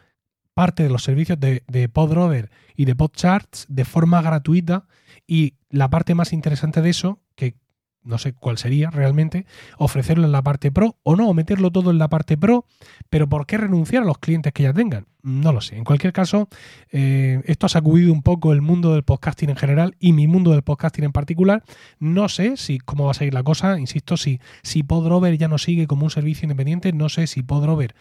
parte 0.59 0.83
de 0.83 0.89
los 0.89 1.05
servicios 1.05 1.39
de, 1.39 1.89
PodRover 1.89 2.51
y 2.75 2.85
de 2.85 2.97
PodCharts 2.97 3.67
de 3.69 3.85
forma 3.85 4.21
gratuita 4.23 4.89
y 5.25 5.55
la 5.71 5.89
parte 5.89 6.17
más 6.17 6.33
interesante 6.33 6.83
de 6.83 6.91
eso, 6.91 7.21
que 7.37 7.55
no 8.03 8.19
sé 8.19 8.33
cuál 8.33 8.59
sería 8.59 8.91
realmente, 8.91 9.47
ofrecerlo 9.77 10.25
en 10.25 10.33
la 10.33 10.43
parte 10.43 10.73
pro 10.73 10.97
o 11.03 11.17
no, 11.17 11.29
o 11.29 11.35
meterlo 11.35 11.71
todo 11.71 11.91
en 11.91 11.99
la 11.99 12.09
parte 12.09 12.37
pro, 12.37 12.65
pero 13.11 13.29
¿por 13.29 13.47
qué 13.47 13.59
renunciar 13.59 14.03
a 14.03 14.07
los 14.07 14.19
clientes 14.19 14.53
que 14.53 14.63
ya 14.63 14.73
tengan? 14.73 15.07
No 15.23 15.53
lo 15.53 15.61
sé. 15.61 15.77
En 15.77 15.85
cualquier 15.85 16.13
caso, 16.13 16.49
eh, 16.91 17.43
esto 17.45 17.67
ha 17.67 17.69
sacudido 17.69 18.13
un 18.13 18.23
poco 18.23 18.53
el 18.53 18.63
mundo 18.63 18.95
del 18.95 19.03
podcasting 19.03 19.51
en 19.51 19.57
general 19.57 19.97
y 19.99 20.13
mi 20.13 20.27
mundo 20.27 20.53
del 20.53 20.63
podcasting 20.63 21.05
en 21.05 21.13
particular. 21.13 21.65
No 21.99 22.29
sé 22.29 22.57
si 22.57 22.79
cómo 22.79 23.05
va 23.05 23.11
a 23.11 23.15
seguir 23.15 23.35
la 23.35 23.43
cosa. 23.43 23.79
Insisto, 23.79 24.17
si, 24.17 24.41
si 24.63 24.85
Podrover 24.85 25.37
ya 25.37 25.49
no 25.49 25.59
sigue 25.59 25.87
como 25.87 26.05
un 26.05 26.11
servicio 26.11 26.47
independiente, 26.47 26.93
no 26.93 27.09
sé 27.09 27.27
si 27.27 27.43
Podrover 27.43 27.95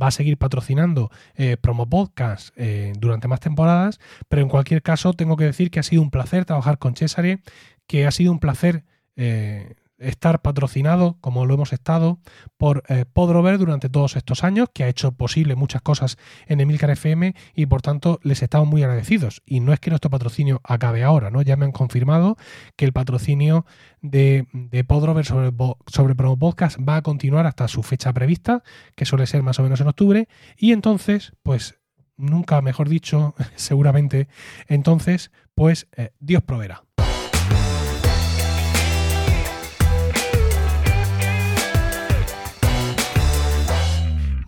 va 0.00 0.08
a 0.08 0.10
seguir 0.10 0.38
patrocinando 0.38 1.10
eh, 1.36 1.56
promo 1.56 1.88
podcast 1.88 2.52
eh, 2.56 2.94
durante 2.98 3.28
más 3.28 3.40
temporadas, 3.40 4.00
pero 4.28 4.42
en 4.42 4.48
cualquier 4.48 4.82
caso 4.82 5.12
tengo 5.12 5.36
que 5.36 5.44
decir 5.44 5.70
que 5.70 5.78
ha 5.78 5.84
sido 5.84 6.02
un 6.02 6.10
placer 6.10 6.46
trabajar 6.46 6.78
con 6.78 6.96
Cesare, 6.96 7.42
que 7.86 8.06
ha 8.06 8.10
sido 8.10 8.32
un 8.32 8.38
placer 8.38 8.84
eh, 9.16 9.74
estar 10.02 10.42
patrocinado, 10.42 11.16
como 11.20 11.46
lo 11.46 11.54
hemos 11.54 11.72
estado, 11.72 12.18
por 12.56 12.82
eh, 12.88 13.04
Podrover 13.10 13.58
durante 13.58 13.88
todos 13.88 14.16
estos 14.16 14.44
años, 14.44 14.68
que 14.72 14.84
ha 14.84 14.88
hecho 14.88 15.12
posible 15.12 15.54
muchas 15.54 15.82
cosas 15.82 16.18
en 16.46 16.60
Emilcar 16.60 16.90
FM 16.90 17.34
y 17.54 17.66
por 17.66 17.82
tanto 17.82 18.20
les 18.22 18.42
estamos 18.42 18.68
muy 18.68 18.82
agradecidos. 18.82 19.42
Y 19.46 19.60
no 19.60 19.72
es 19.72 19.80
que 19.80 19.90
nuestro 19.90 20.10
patrocinio 20.10 20.60
acabe 20.64 21.04
ahora, 21.04 21.30
¿no? 21.30 21.42
Ya 21.42 21.56
me 21.56 21.64
han 21.64 21.72
confirmado 21.72 22.36
que 22.76 22.84
el 22.84 22.92
patrocinio 22.92 23.64
de, 24.00 24.46
Podrover 24.86 25.24
sobre, 25.24 25.52
sobre 25.86 26.14
Podcast 26.14 26.78
va 26.86 26.96
a 26.96 27.02
continuar 27.02 27.46
hasta 27.46 27.68
su 27.68 27.82
fecha 27.82 28.12
prevista, 28.12 28.62
que 28.96 29.04
suele 29.04 29.26
ser 29.26 29.42
más 29.42 29.58
o 29.58 29.62
menos 29.62 29.80
en 29.80 29.88
octubre, 29.88 30.28
y 30.56 30.72
entonces, 30.72 31.32
pues 31.42 31.78
nunca 32.16 32.60
mejor 32.62 32.88
dicho, 32.88 33.34
seguramente, 33.56 34.28
entonces, 34.66 35.30
pues 35.54 35.88
eh, 35.96 36.10
Dios 36.18 36.42
proveerá. 36.42 36.82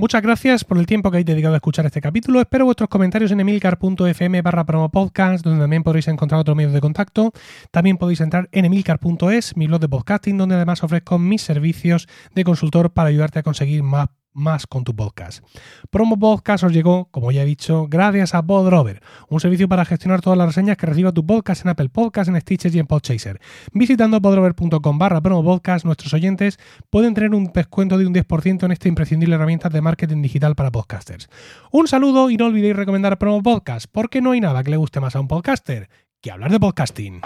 Muchas 0.05 0.21
gracias 0.21 0.65
por 0.65 0.77
el 0.77 0.85
tiempo 0.85 1.11
que 1.11 1.17
habéis 1.17 1.25
dedicado 1.25 1.55
a 1.55 1.57
escuchar 1.57 1.87
este 1.87 2.03
capítulo. 2.03 2.39
Espero 2.39 2.67
vuestros 2.67 2.91
comentarios 2.91 3.33
en 3.33 3.41
emilcar.fm 3.41 4.43
barra 4.43 4.67
promopodcast, 4.67 5.43
donde 5.43 5.63
también 5.63 5.83
podréis 5.83 6.09
encontrar 6.09 6.43
otros 6.43 6.55
medios 6.55 6.75
de 6.75 6.83
contacto. 6.83 7.33
También 7.71 7.97
podéis 7.97 8.21
entrar 8.21 8.51
en 8.53 8.67
emilcar.es, 8.67 9.57
mi 9.57 9.67
blog 9.67 9.81
de 9.81 9.89
podcasting, 9.89 10.37
donde 10.37 10.57
además 10.57 10.85
ofrezco 10.85 11.19
mis 11.19 11.41
servicios 11.41 12.07
de 12.35 12.45
consultor 12.45 12.93
para 12.93 13.09
ayudarte 13.09 13.39
a 13.39 13.43
conseguir 13.43 13.83
más 13.83 14.09
más 14.35 14.67
con 14.67 14.85
tu 14.85 14.95
podcast. 14.95 15.45
Promo 15.91 16.19
Podcast 16.19 16.65
os 16.65 16.73
llegó, 16.73 17.07
como 17.07 17.33
ya 17.33 17.43
he 17.43 17.47
dicho, 17.47 17.87
gracias 17.89 18.35
a 18.35 18.43
Podrover, 18.43 19.01
un 19.29 19.41
servicio 19.41 19.69
para 19.69 19.85
gestionar 19.85 20.21
todas 20.21 20.37
las 20.37 20.49
reseñas 20.49 20.77
que 20.77 20.87
reciba 20.87 21.13
tu 21.13 21.25
podcast 21.25 21.65
en 21.65 21.71
Apple 21.71 21.89
Podcasts, 21.89 22.29
en 22.29 22.41
Stitches 22.41 22.75
y 22.75 22.79
en 22.79 22.87
Podchaser. 22.87 23.41
Visitando 23.73 24.21
podrover.com 24.21 24.99
barra 24.99 25.21
promo 25.21 25.43
podcast, 25.45 25.85
nuestros 25.85 26.13
oyentes 26.13 26.59
pueden 26.91 27.15
tener 27.15 27.35
un 27.35 27.45
descuento 27.53 27.97
de 27.97 28.07
un 28.07 28.15
10% 28.15 28.65
en 28.65 28.73
esta 28.73 28.89
imprescindible 28.89 29.37
herramienta 29.37 29.69
de 29.69 29.81
marketing 29.81 30.23
digital 30.23 30.55
para 30.55 30.71
podcasters. 30.71 31.29
Un 31.71 31.89
saludo 31.89 32.31
y 32.31 32.37
no 32.37 32.47
olvidéis 32.47 32.77
recomendar 32.77 33.19
Promo 33.19 33.43
Podcast, 33.43 33.87
porque 33.91 34.21
no 34.21 34.33
hay 34.33 34.41
nada 34.41 34.63
que 34.63 34.71
le 34.71 34.77
guste 34.77 35.01
más 35.01 35.17
a 35.17 35.21
un 35.21 35.29
podcaster 35.29 35.89
que 36.21 36.31
hablar 36.31 36.51
de 36.51 36.59
podcasting. 36.59 37.21